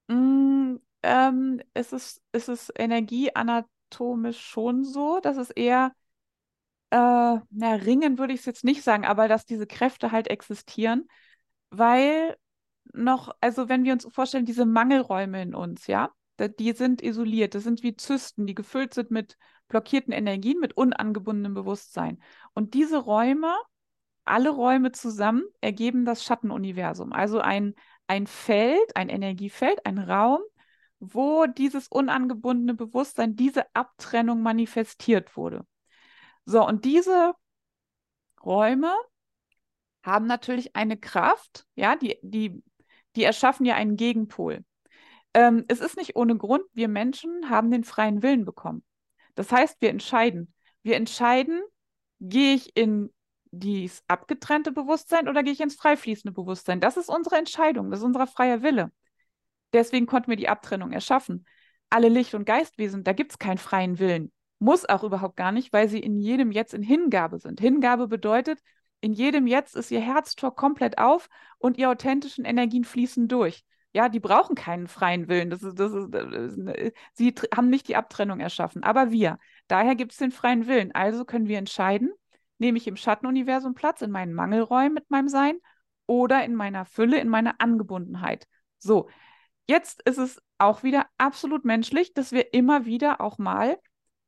[0.09, 5.93] Mm, ähm, es, ist, es energieanatomisch schon so, dass es eher,
[6.91, 11.09] äh, na, Ringen würde ich es jetzt nicht sagen, aber dass diese Kräfte halt existieren,
[11.71, 12.37] weil
[12.93, 17.65] noch, also wenn wir uns vorstellen, diese Mangelräume in uns, ja, die sind isoliert, das
[17.65, 19.37] sind wie Zysten, die gefüllt sind mit
[19.69, 22.23] blockierten Energien, mit unangebundenem Bewusstsein.
[22.55, 23.55] Und diese Räume,
[24.25, 27.13] alle Räume zusammen, ergeben das Schattenuniversum.
[27.13, 27.75] Also ein,
[28.07, 30.41] ein Feld, ein Energiefeld, ein Raum,
[31.01, 35.67] wo dieses unangebundene Bewusstsein, diese Abtrennung manifestiert wurde.
[36.45, 37.35] So, und diese
[38.45, 38.95] Räume
[40.03, 42.63] haben natürlich eine Kraft, ja, die, die,
[43.17, 44.65] die erschaffen ja einen Gegenpol.
[45.35, 48.83] Ähm, es ist nicht ohne Grund, wir Menschen haben den freien Willen bekommen.
[49.35, 50.53] Das heißt, wir entscheiden.
[50.83, 51.63] Wir entscheiden,
[52.21, 53.13] gehe ich in
[53.51, 56.81] dieses abgetrennte Bewusstsein oder gehe ich ins freifließende Bewusstsein?
[56.81, 58.93] Das ist unsere Entscheidung, das ist unser freier Wille.
[59.73, 61.47] Deswegen konnten wir die Abtrennung erschaffen.
[61.91, 64.33] Alle Licht- und Geistwesen, da gibt es keinen freien Willen.
[64.59, 67.61] Muss auch überhaupt gar nicht, weil sie in jedem Jetzt in Hingabe sind.
[67.61, 68.61] Hingabe bedeutet,
[69.01, 73.65] in jedem Jetzt ist ihr Herztor komplett auf und ihre authentischen Energien fließen durch.
[73.93, 75.51] Ja, die brauchen keinen freien Willen.
[75.51, 79.39] Das ist, das ist, das ist, ne, sie haben nicht die Abtrennung erschaffen, aber wir.
[79.67, 80.93] Daher gibt es den freien Willen.
[80.95, 82.13] Also können wir entscheiden,
[82.59, 85.59] nehme ich im Schattenuniversum Platz, in meinen Mangelräumen mit meinem Sein
[86.07, 88.47] oder in meiner Fülle, in meiner Angebundenheit.
[88.79, 89.09] So,
[89.67, 93.79] jetzt ist es auch wieder absolut menschlich, dass wir immer wieder auch mal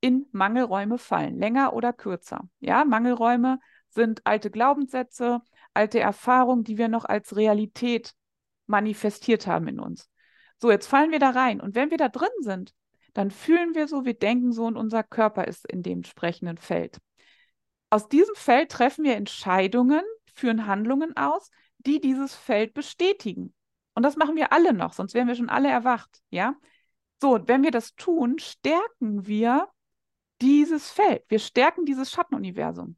[0.00, 2.48] in Mangelräume fallen, länger oder kürzer.
[2.60, 3.58] Ja, Mangelräume
[3.88, 5.40] sind alte Glaubenssätze,
[5.74, 8.14] alte Erfahrungen, die wir noch als Realität
[8.70, 10.08] manifestiert haben in uns.
[10.58, 11.60] So, jetzt fallen wir da rein.
[11.60, 12.74] Und wenn wir da drin sind,
[13.12, 16.98] dann fühlen wir so, wir denken so und unser Körper ist in dem entsprechenden Feld.
[17.90, 20.02] Aus diesem Feld treffen wir Entscheidungen,
[20.34, 23.52] führen Handlungen aus, die dieses Feld bestätigen.
[23.94, 26.54] Und das machen wir alle noch, sonst wären wir schon alle erwacht, ja?
[27.20, 29.68] So, wenn wir das tun, stärken wir
[30.40, 31.22] dieses Feld.
[31.28, 32.96] Wir stärken dieses Schattenuniversum.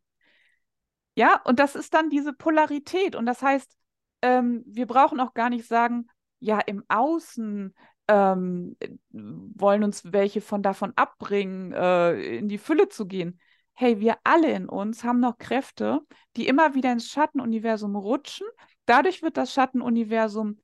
[1.17, 3.17] Ja, und das ist dann diese Polarität.
[3.17, 3.77] Und das heißt,
[4.23, 6.07] ähm, wir brauchen auch gar nicht sagen,
[6.39, 7.75] ja, im Außen
[8.09, 8.77] ähm,
[9.11, 13.39] wollen uns welche von davon abbringen, äh, in die Fülle zu gehen.
[13.75, 16.01] Hey, wir alle in uns haben noch Kräfte,
[16.37, 18.47] die immer wieder ins Schattenuniversum rutschen.
[18.87, 20.61] Dadurch wird das Schattenuniversum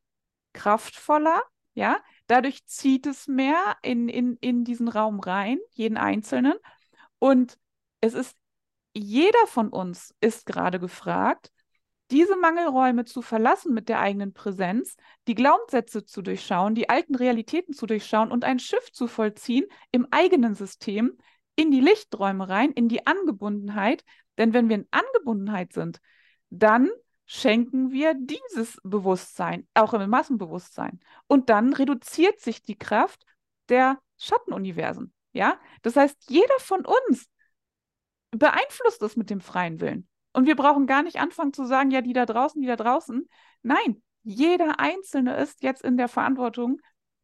[0.53, 1.43] kraftvoller,
[1.75, 1.99] ja.
[2.27, 6.55] Dadurch zieht es mehr in, in, in diesen Raum rein, jeden Einzelnen.
[7.19, 7.59] Und
[8.01, 8.37] es ist,
[8.93, 11.51] jeder von uns ist gerade gefragt,
[12.11, 14.97] diese Mangelräume zu verlassen mit der eigenen Präsenz,
[15.27, 20.07] die Glaubenssätze zu durchschauen, die alten Realitäten zu durchschauen und ein Schiff zu vollziehen im
[20.11, 21.19] eigenen System,
[21.55, 24.05] in die Lichträume rein, in die Angebundenheit.
[24.39, 26.01] Denn wenn wir in Angebundenheit sind,
[26.51, 26.89] dann
[27.27, 31.01] schenken wir dieses Bewusstsein, auch im Massenbewusstsein.
[31.27, 33.25] Und dann reduziert sich die Kraft
[33.69, 35.13] der Schattenuniversen.
[35.33, 37.29] Ja, das heißt, jeder von uns
[38.31, 40.09] beeinflusst es mit dem freien Willen.
[40.39, 43.29] Und wir brauchen gar nicht anfangen zu sagen, ja, die da draußen, die da draußen.
[43.63, 46.81] Nein, jeder Einzelne ist jetzt in der Verantwortung,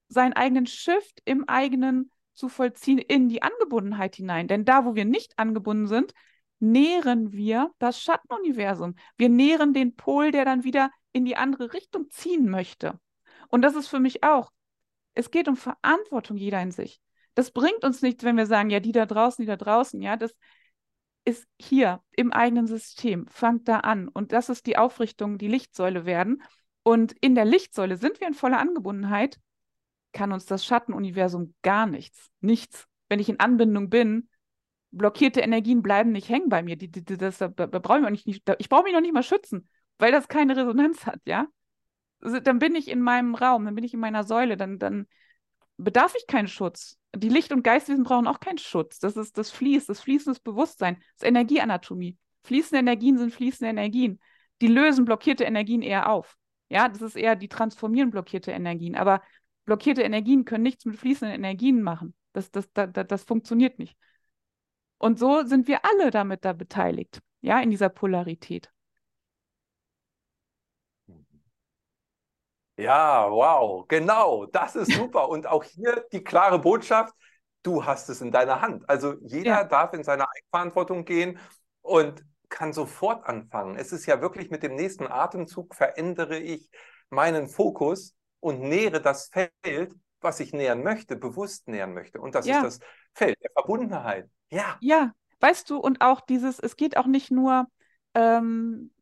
[0.08, 4.48] seinen eigenen Shift im eigenen zu vollziehen in die Angebundenheit hinein.
[4.48, 6.12] Denn da, wo wir nicht angebunden sind,
[6.58, 8.96] nähren wir das Schattenuniversum.
[9.16, 12.98] Wir nähren den Pol, der dann wieder in die andere Richtung ziehen möchte.
[13.46, 14.50] Und das ist für mich auch
[15.14, 17.00] Es geht um Verantwortung jeder in sich.
[17.36, 20.16] Das bringt uns nichts, wenn wir sagen, ja, die da draußen, die da draußen, ja,
[20.16, 20.34] das
[21.24, 24.08] ist hier im eigenen System, fangt da an.
[24.08, 26.42] Und das ist die Aufrichtung, die Lichtsäule werden.
[26.82, 29.38] Und in der Lichtsäule sind wir in voller Angebundenheit,
[30.12, 32.86] kann uns das Schattenuniversum gar nichts, nichts.
[33.08, 34.28] Wenn ich in Anbindung bin,
[34.90, 36.76] blockierte Energien bleiben nicht hängen bei mir.
[36.76, 39.68] Die, die, das, da, da brauche ich, nicht, ich brauche mich noch nicht mal schützen,
[39.98, 41.48] weil das keine Resonanz hat, ja.
[42.20, 45.06] Also, dann bin ich in meinem Raum, dann bin ich in meiner Säule, dann, dann
[45.76, 46.98] bedarf ich keinen Schutz.
[47.14, 48.98] Die Licht- und Geistwesen brauchen auch keinen Schutz.
[48.98, 52.16] Das ist das Fließ, das fließende Bewusstsein, das ist Energieanatomie.
[52.42, 54.20] Fließende Energien sind fließende Energien.
[54.60, 56.36] Die lösen blockierte Energien eher auf.
[56.68, 58.96] Ja, das ist eher die transformieren blockierte Energien.
[58.96, 59.22] Aber
[59.64, 62.14] blockierte Energien können nichts mit fließenden Energien machen.
[62.32, 63.96] Das, das, das, das funktioniert nicht.
[64.98, 68.73] Und so sind wir alle damit da beteiligt, ja, in dieser Polarität.
[72.76, 75.28] Ja, wow, genau, das ist super.
[75.28, 77.14] Und auch hier die klare Botschaft,
[77.62, 78.88] du hast es in deiner Hand.
[78.88, 79.64] Also jeder ja.
[79.64, 81.38] darf in seine Eigenverantwortung gehen
[81.82, 83.76] und kann sofort anfangen.
[83.76, 86.70] Es ist ja wirklich mit dem nächsten Atemzug verändere ich
[87.10, 92.20] meinen Fokus und nähere das Feld, was ich nähern möchte, bewusst nähern möchte.
[92.20, 92.56] Und das ja.
[92.58, 94.28] ist das Feld der Verbundenheit.
[94.50, 94.76] Ja.
[94.80, 97.66] Ja, weißt du, und auch dieses, es geht auch nicht nur
[98.14, 98.93] ähm,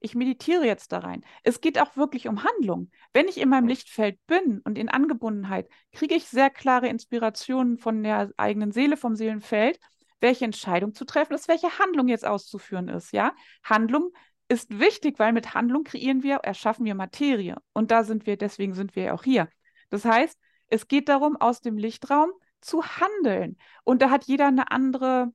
[0.00, 1.24] ich meditiere jetzt da rein.
[1.42, 2.90] Es geht auch wirklich um Handlung.
[3.12, 8.02] Wenn ich in meinem Lichtfeld bin und in Angebundenheit, kriege ich sehr klare Inspirationen von
[8.02, 9.78] der eigenen Seele, vom Seelenfeld,
[10.20, 13.12] welche Entscheidung zu treffen ist, welche Handlung jetzt auszuführen ist.
[13.12, 14.12] Ja, Handlung
[14.48, 17.56] ist wichtig, weil mit Handlung kreieren wir, erschaffen wir Materie.
[17.72, 19.48] Und da sind wir, deswegen sind wir ja auch hier.
[19.90, 20.38] Das heißt,
[20.68, 22.30] es geht darum, aus dem Lichtraum
[22.60, 23.56] zu handeln.
[23.84, 25.32] Und da hat jeder eine andere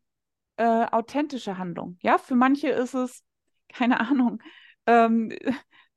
[0.58, 1.98] äh, authentische Handlung.
[2.02, 3.24] Ja, für manche ist es
[3.74, 4.42] keine Ahnung,
[4.86, 5.32] ähm,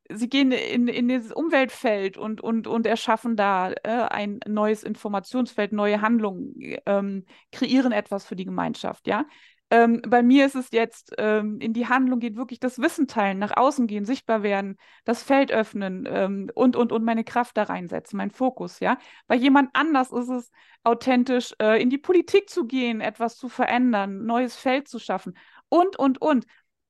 [0.09, 5.73] sie gehen in, in dieses Umweltfeld und, und, und erschaffen da äh, ein neues Informationsfeld,
[5.73, 6.55] neue Handlungen,
[6.87, 9.27] ähm, kreieren etwas für die Gemeinschaft, ja.
[9.69, 13.41] Ähm, bei mir ist es jetzt, ähm, in die Handlung geht wirklich das Wissen teilen,
[13.41, 17.65] nach außen gehen, sichtbar werden, das Feld öffnen ähm, und, und, und meine Kraft da
[17.65, 18.97] reinsetzen, mein Fokus, ja.
[19.27, 20.53] Bei jemand anders ist es
[20.85, 25.37] authentisch, äh, in die Politik zu gehen, etwas zu verändern, neues Feld zu schaffen
[25.69, 26.47] und, und, und.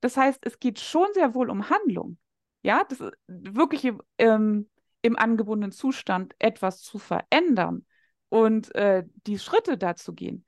[0.07, 2.17] Das heißt, es geht schon sehr wohl um Handlung.
[2.63, 4.71] Ja, das ist wirklich ähm,
[5.03, 7.85] im angebundenen Zustand etwas zu verändern
[8.29, 10.45] und äh, die Schritte dazu gehen.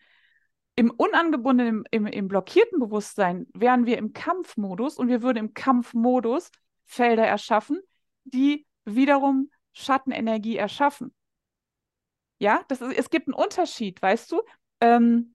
[0.76, 5.54] Im unangebundenen, im, im, im blockierten Bewusstsein wären wir im Kampfmodus und wir würden im
[5.54, 6.52] Kampfmodus
[6.84, 7.80] Felder erschaffen,
[8.22, 11.12] die wiederum Schattenenergie erschaffen.
[12.38, 14.40] Ja, das ist, es gibt einen Unterschied, weißt du?
[14.80, 15.34] Ähm,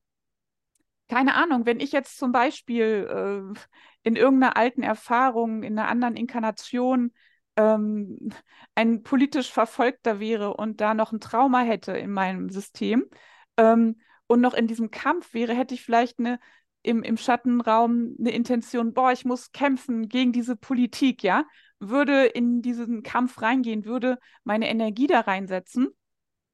[1.09, 3.59] keine Ahnung, wenn ich jetzt zum Beispiel äh,
[4.03, 7.13] in irgendeiner alten Erfahrung, in einer anderen Inkarnation
[7.55, 8.31] ähm,
[8.75, 13.05] ein politisch Verfolgter wäre und da noch ein Trauma hätte in meinem System
[13.57, 16.39] ähm, und noch in diesem Kampf wäre, hätte ich vielleicht eine
[16.83, 21.45] im, im Schattenraum eine Intention, boah, ich muss kämpfen gegen diese Politik, ja,
[21.79, 25.89] würde in diesen Kampf reingehen, würde meine Energie da reinsetzen,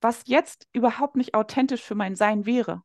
[0.01, 2.83] was jetzt überhaupt nicht authentisch für mein Sein wäre.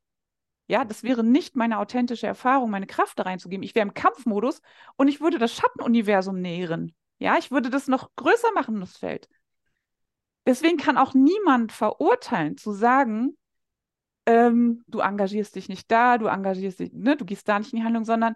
[0.66, 3.62] Ja, das wäre nicht meine authentische Erfahrung, meine Kraft da reinzugeben.
[3.62, 4.62] Ich wäre im Kampfmodus
[4.96, 6.94] und ich würde das Schattenuniversum nähren.
[7.18, 9.28] Ja, ich würde das noch größer machen, das Feld.
[10.46, 13.36] Deswegen kann auch niemand verurteilen, zu sagen,
[14.26, 17.80] ähm, du engagierst dich nicht da, du engagierst dich, ne, du gehst da nicht in
[17.80, 18.34] die Handlung, sondern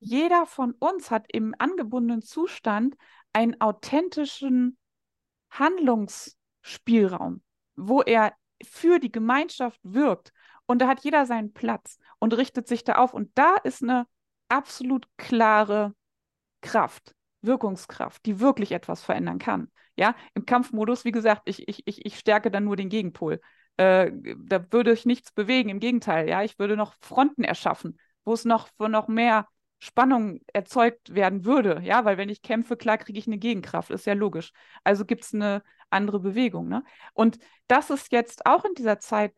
[0.00, 2.96] jeder von uns hat im angebundenen Zustand
[3.32, 4.78] einen authentischen
[5.50, 7.42] Handlungsspielraum,
[7.76, 8.32] wo er
[8.64, 10.32] für die Gemeinschaft wirkt
[10.68, 13.14] und da hat jeder seinen Platz und richtet sich da auf.
[13.14, 14.06] Und da ist eine
[14.48, 15.94] absolut klare
[16.60, 19.70] Kraft, Wirkungskraft, die wirklich etwas verändern kann.
[19.96, 23.40] Ja, im Kampfmodus, wie gesagt, ich, ich, ich, ich stärke dann nur den Gegenpol.
[23.78, 24.12] Äh,
[24.44, 28.44] da würde ich nichts bewegen, im Gegenteil, ja, ich würde noch Fronten erschaffen, wo es
[28.44, 29.48] noch, wo noch mehr
[29.78, 34.06] Spannung erzeugt werden würde, ja, weil wenn ich kämpfe, klar kriege ich eine Gegenkraft, ist
[34.06, 34.52] ja logisch.
[34.84, 36.84] Also gibt es eine andere Bewegung, ne?
[37.14, 37.38] Und
[37.68, 39.32] das ist jetzt auch in dieser Zeit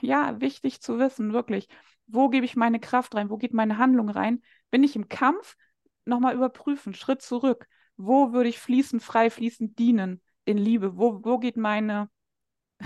[0.00, 1.68] ja, wichtig zu wissen, wirklich.
[2.06, 3.30] Wo gebe ich meine Kraft rein?
[3.30, 4.42] Wo geht meine Handlung rein?
[4.70, 5.56] Bin ich im Kampf?
[6.04, 7.68] Nochmal überprüfen, Schritt zurück.
[7.96, 10.96] Wo würde ich fließend, frei fließend dienen in Liebe?
[10.96, 12.10] Wo, wo geht meine,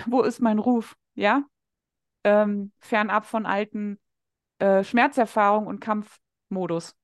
[0.07, 0.97] wo ist mein Ruf?
[1.14, 1.44] Ja?
[2.24, 3.99] Ähm, fernab von alten
[4.59, 6.97] äh, Schmerzerfahrungen und Kampfmodus.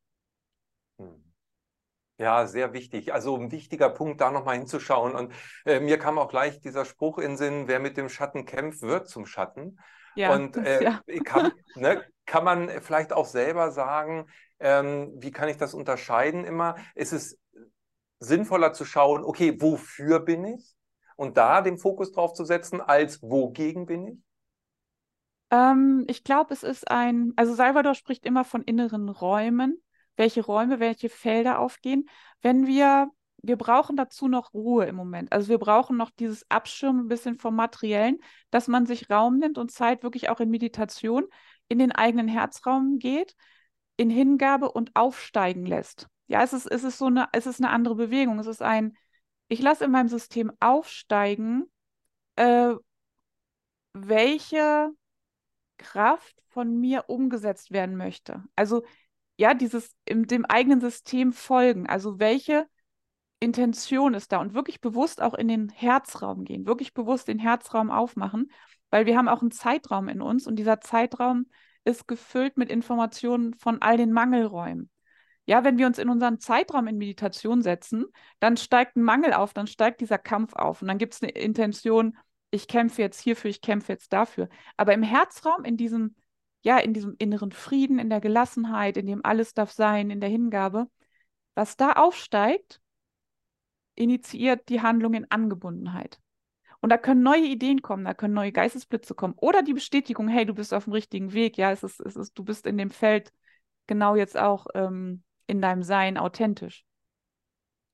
[2.23, 3.13] Ja, sehr wichtig.
[3.13, 5.15] Also ein wichtiger Punkt, da nochmal hinzuschauen.
[5.15, 5.33] Und
[5.65, 9.09] äh, mir kam auch gleich dieser Spruch in Sinn, wer mit dem Schatten kämpft, wird
[9.09, 9.79] zum Schatten.
[10.15, 11.01] Ja, und äh, ja.
[11.25, 14.27] kann, ne, kann man vielleicht auch selber sagen,
[14.61, 16.77] ähm, wie kann ich das unterscheiden immer?
[16.95, 17.39] Ist es
[18.21, 20.77] sinnvoller zu schauen, okay, wofür bin ich?
[21.17, 24.19] und da den Fokus drauf zu setzen, als wogegen bin ich?
[25.51, 29.81] Ähm, ich glaube, es ist ein, also Salvador spricht immer von inneren Räumen,
[30.17, 32.09] welche Räume, welche Felder aufgehen.
[32.41, 33.11] Wenn wir,
[33.43, 35.33] wir brauchen dazu noch Ruhe im Moment.
[35.33, 38.19] Also wir brauchen noch dieses Abschirmen ein bisschen vom Materiellen,
[38.51, 41.25] dass man sich Raum nimmt und Zeit wirklich auch in Meditation
[41.69, 43.35] in den eigenen Herzraum geht,
[43.97, 46.09] in Hingabe und aufsteigen lässt.
[46.27, 48.39] Ja, es ist, es ist so eine, es ist eine andere Bewegung.
[48.39, 48.97] Es ist ein,
[49.49, 51.71] ich lasse in meinem System aufsteigen,
[52.37, 52.75] äh,
[53.93, 54.91] welche
[55.79, 58.43] Kraft von mir umgesetzt werden möchte.
[58.57, 58.85] Also
[59.37, 61.89] ja, dieses in dem eigenen System folgen.
[61.89, 62.67] Also welche
[63.41, 67.91] Intention ist da und wirklich bewusst auch in den Herzraum gehen, wirklich bewusst den Herzraum
[67.91, 68.53] aufmachen,
[68.91, 71.47] weil wir haben auch einen Zeitraum in uns und dieser Zeitraum
[71.85, 74.91] ist gefüllt mit Informationen von all den Mangelräumen.
[75.45, 78.05] Ja, wenn wir uns in unseren Zeitraum in Meditation setzen,
[78.39, 81.33] dann steigt ein Mangel auf, dann steigt dieser Kampf auf und dann gibt es eine
[81.33, 82.17] Intention,
[82.53, 84.49] ich kämpfe jetzt hierfür, ich kämpfe jetzt dafür.
[84.77, 86.15] Aber im Herzraum, in diesem,
[86.63, 90.31] ja, in diesem inneren Frieden, in der Gelassenheit, in dem alles darf sein, in der
[90.31, 90.89] Hingabe,
[91.55, 92.81] was da aufsteigt,
[93.95, 96.19] initiiert die Handlung in Angebundenheit.
[96.81, 100.47] Und da können neue Ideen kommen, da können neue Geistesblitze kommen oder die Bestätigung, hey,
[100.47, 102.91] du bist auf dem richtigen Weg, ja, es ist, es ist, du bist in dem
[102.91, 103.33] Feld
[103.87, 106.85] genau jetzt auch ähm, in deinem Sein authentisch.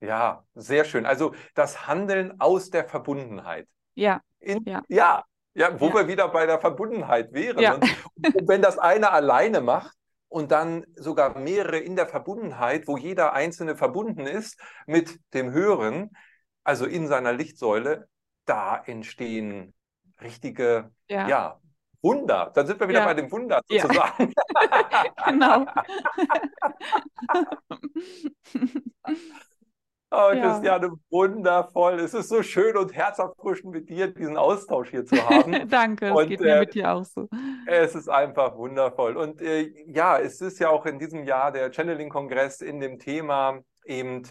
[0.01, 1.05] Ja, sehr schön.
[1.05, 3.67] Also das Handeln aus der Verbundenheit.
[3.95, 4.21] Ja.
[4.39, 4.81] In, ja.
[4.87, 5.25] ja.
[5.59, 5.95] Ja, wo Ja.
[5.95, 7.59] wir wieder bei der Verbundenheit wären.
[7.59, 7.73] Ja.
[7.75, 7.83] Und,
[8.33, 9.95] und wenn das eine alleine macht
[10.29, 14.57] und dann sogar mehrere in der Verbundenheit, wo jeder einzelne verbunden ist
[14.87, 16.11] mit dem Höheren,
[16.63, 18.07] also in seiner Lichtsäule,
[18.45, 19.73] da entstehen
[20.21, 21.27] richtige, Ja.
[21.27, 21.59] ja,
[22.01, 22.51] Wunder.
[22.55, 23.05] Dann sind wir wieder Ja.
[23.05, 23.81] bei dem Wunder Ja.
[23.81, 24.33] sozusagen.
[25.25, 25.65] genau.
[30.11, 30.41] Oh, Ja.
[30.53, 31.99] Christiane, wundervoll.
[31.99, 35.69] Es ist so schön und herzerfrischend mit dir diesen Austausch hier zu haben.
[35.69, 37.27] Danke, es Und, geht mir äh, mit dir auch so.
[37.67, 39.17] Es ist einfach wundervoll.
[39.17, 43.59] Und äh, ja, es ist ja auch in diesem Jahr der Channeling-Kongress in dem Thema
[43.85, 44.23] eben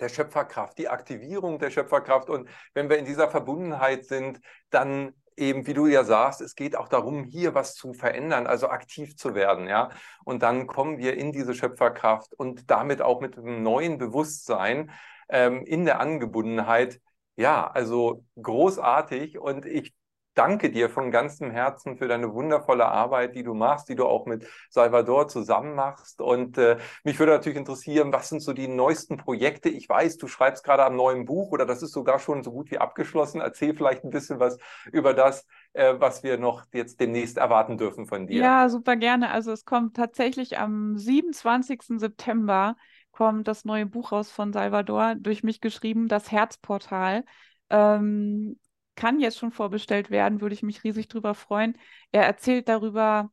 [0.00, 2.30] der Schöpferkraft, die Aktivierung der Schöpferkraft.
[2.30, 4.40] Und wenn wir in dieser Verbundenheit sind,
[4.70, 8.68] dann eben, wie du ja sagst, es geht auch darum, hier was zu verändern, also
[8.68, 9.90] aktiv zu werden, ja.
[10.24, 14.90] Und dann kommen wir in diese Schöpferkraft und damit auch mit einem neuen Bewusstsein
[15.28, 17.00] ähm, in der Angebundenheit.
[17.36, 19.92] Ja, also großartig und ich
[20.34, 24.26] danke dir von ganzem Herzen für deine wundervolle Arbeit, die du machst, die du auch
[24.26, 26.20] mit Salvador zusammen machst.
[26.20, 29.68] Und äh, mich würde natürlich interessieren, was sind so die neuesten Projekte?
[29.68, 32.70] Ich weiß, du schreibst gerade am neuen Buch oder das ist sogar schon so gut
[32.70, 33.40] wie abgeschlossen.
[33.40, 34.58] Erzähl vielleicht ein bisschen was
[34.92, 38.42] über das, äh, was wir noch jetzt demnächst erwarten dürfen von dir.
[38.42, 39.30] Ja, super gerne.
[39.30, 41.98] Also es kommt tatsächlich am 27.
[41.98, 42.76] September
[43.12, 47.24] kommt das neue Buch raus von Salvador, durch mich geschrieben, das Herzportal.
[47.70, 48.58] Ähm,
[48.96, 51.76] kann jetzt schon vorbestellt werden, würde ich mich riesig drüber freuen.
[52.12, 53.30] Er erzählt darüber,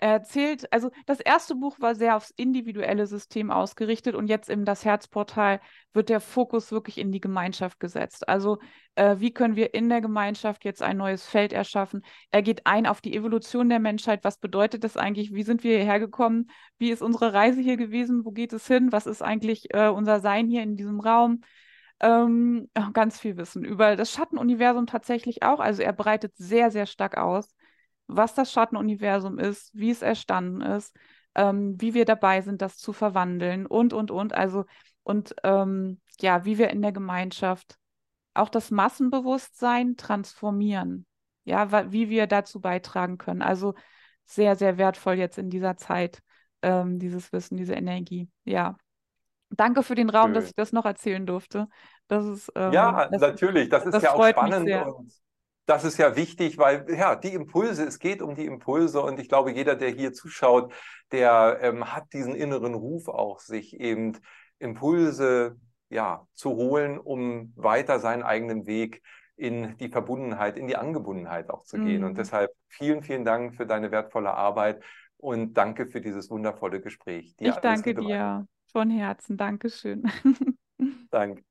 [0.00, 4.64] er erzählt, also das erste Buch war sehr aufs individuelle System ausgerichtet und jetzt in
[4.64, 5.60] das Herzportal
[5.92, 8.26] wird der Fokus wirklich in die Gemeinschaft gesetzt.
[8.26, 8.58] Also
[8.94, 12.02] äh, wie können wir in der Gemeinschaft jetzt ein neues Feld erschaffen?
[12.30, 14.24] Er geht ein auf die Evolution der Menschheit.
[14.24, 15.34] Was bedeutet das eigentlich?
[15.34, 16.50] Wie sind wir hierher gekommen?
[16.78, 18.24] Wie ist unsere Reise hier gewesen?
[18.24, 18.92] Wo geht es hin?
[18.92, 21.42] Was ist eigentlich äh, unser Sein hier in diesem Raum?
[22.00, 25.60] Ähm, ganz viel Wissen über das Schattenuniversum tatsächlich auch.
[25.60, 27.54] Also er breitet sehr, sehr stark aus,
[28.06, 30.96] was das Schattenuniversum ist, wie es erstanden ist,
[31.34, 34.32] ähm, wie wir dabei sind, das zu verwandeln und, und, und.
[34.32, 34.64] Also,
[35.02, 37.76] und ähm, ja, wie wir in der Gemeinschaft
[38.34, 41.06] auch das Massenbewusstsein transformieren.
[41.44, 43.42] Ja, wie wir dazu beitragen können.
[43.42, 43.74] Also
[44.24, 46.22] sehr, sehr wertvoll jetzt in dieser Zeit,
[46.62, 48.28] ähm, dieses Wissen, diese Energie.
[48.44, 48.76] Ja.
[49.50, 50.48] Danke für den Raum, dass Schön.
[50.48, 51.68] ich das noch erzählen durfte.
[52.08, 53.68] Das ist, ähm, Ja, das, natürlich.
[53.68, 55.12] Das ist das ja auch spannend und
[55.66, 59.28] das ist ja wichtig, weil ja, die Impulse, es geht um die Impulse und ich
[59.28, 60.72] glaube, jeder, der hier zuschaut,
[61.12, 64.18] der ähm, hat diesen inneren Ruf auch, sich eben
[64.58, 65.56] Impulse
[65.88, 69.02] ja, zu holen, um weiter seinen eigenen Weg
[69.36, 72.04] in die Verbundenheit, in die Angebundenheit auch zu gehen.
[72.04, 72.18] Und Mhm.
[72.18, 74.82] deshalb vielen, vielen Dank für deine wertvolle Arbeit
[75.16, 77.36] und danke für dieses wundervolle Gespräch.
[77.36, 79.36] Dir Ich danke dir von Herzen.
[79.36, 80.10] Dankeschön.
[81.10, 81.42] Danke.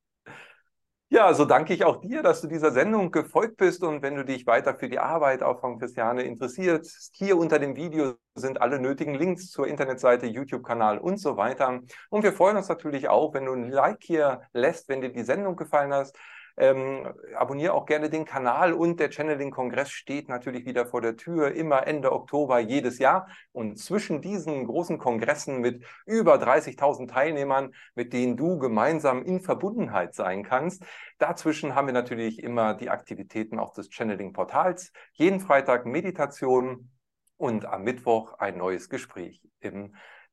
[1.11, 4.23] Ja, so danke ich auch dir, dass du dieser Sendung gefolgt bist und wenn du
[4.23, 8.79] dich weiter für die Arbeit auch von Christiane interessierst, hier unter dem Video sind alle
[8.79, 11.79] nötigen Links zur Internetseite, YouTube-Kanal und so weiter.
[12.11, 15.23] Und wir freuen uns natürlich auch, wenn du ein Like hier lässt, wenn dir die
[15.23, 16.11] Sendung gefallen hat.
[16.59, 21.53] Ähm, abonniere auch gerne den Kanal und der Channeling-Kongress steht natürlich wieder vor der Tür,
[21.55, 23.27] immer Ende Oktober jedes Jahr.
[23.53, 30.13] Und zwischen diesen großen Kongressen mit über 30.000 Teilnehmern, mit denen du gemeinsam in Verbundenheit
[30.13, 30.83] sein kannst,
[31.17, 34.91] dazwischen haben wir natürlich immer die Aktivitäten auch des Channeling-Portals.
[35.13, 36.91] Jeden Freitag Meditation
[37.37, 39.41] und am Mittwoch ein neues Gespräch.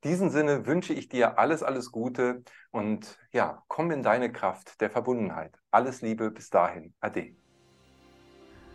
[0.02, 4.80] In diesem Sinne wünsche ich dir alles, alles Gute und ja, komm in deine Kraft
[4.80, 5.56] der Verbundenheit.
[5.70, 6.94] Alles Liebe bis dahin.
[7.00, 7.34] Ade.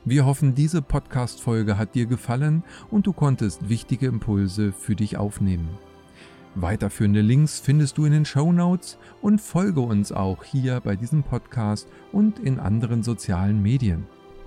[0.04, 5.78] Wir hoffen, diese Podcast-Folge hat dir gefallen und du konntest wichtige Impulse für dich aufnehmen.
[6.56, 11.24] Weiterführende Links findest du in den Show Notes und folge uns auch hier bei diesem
[11.24, 14.08] Podcast und in anderen sozialen Medien.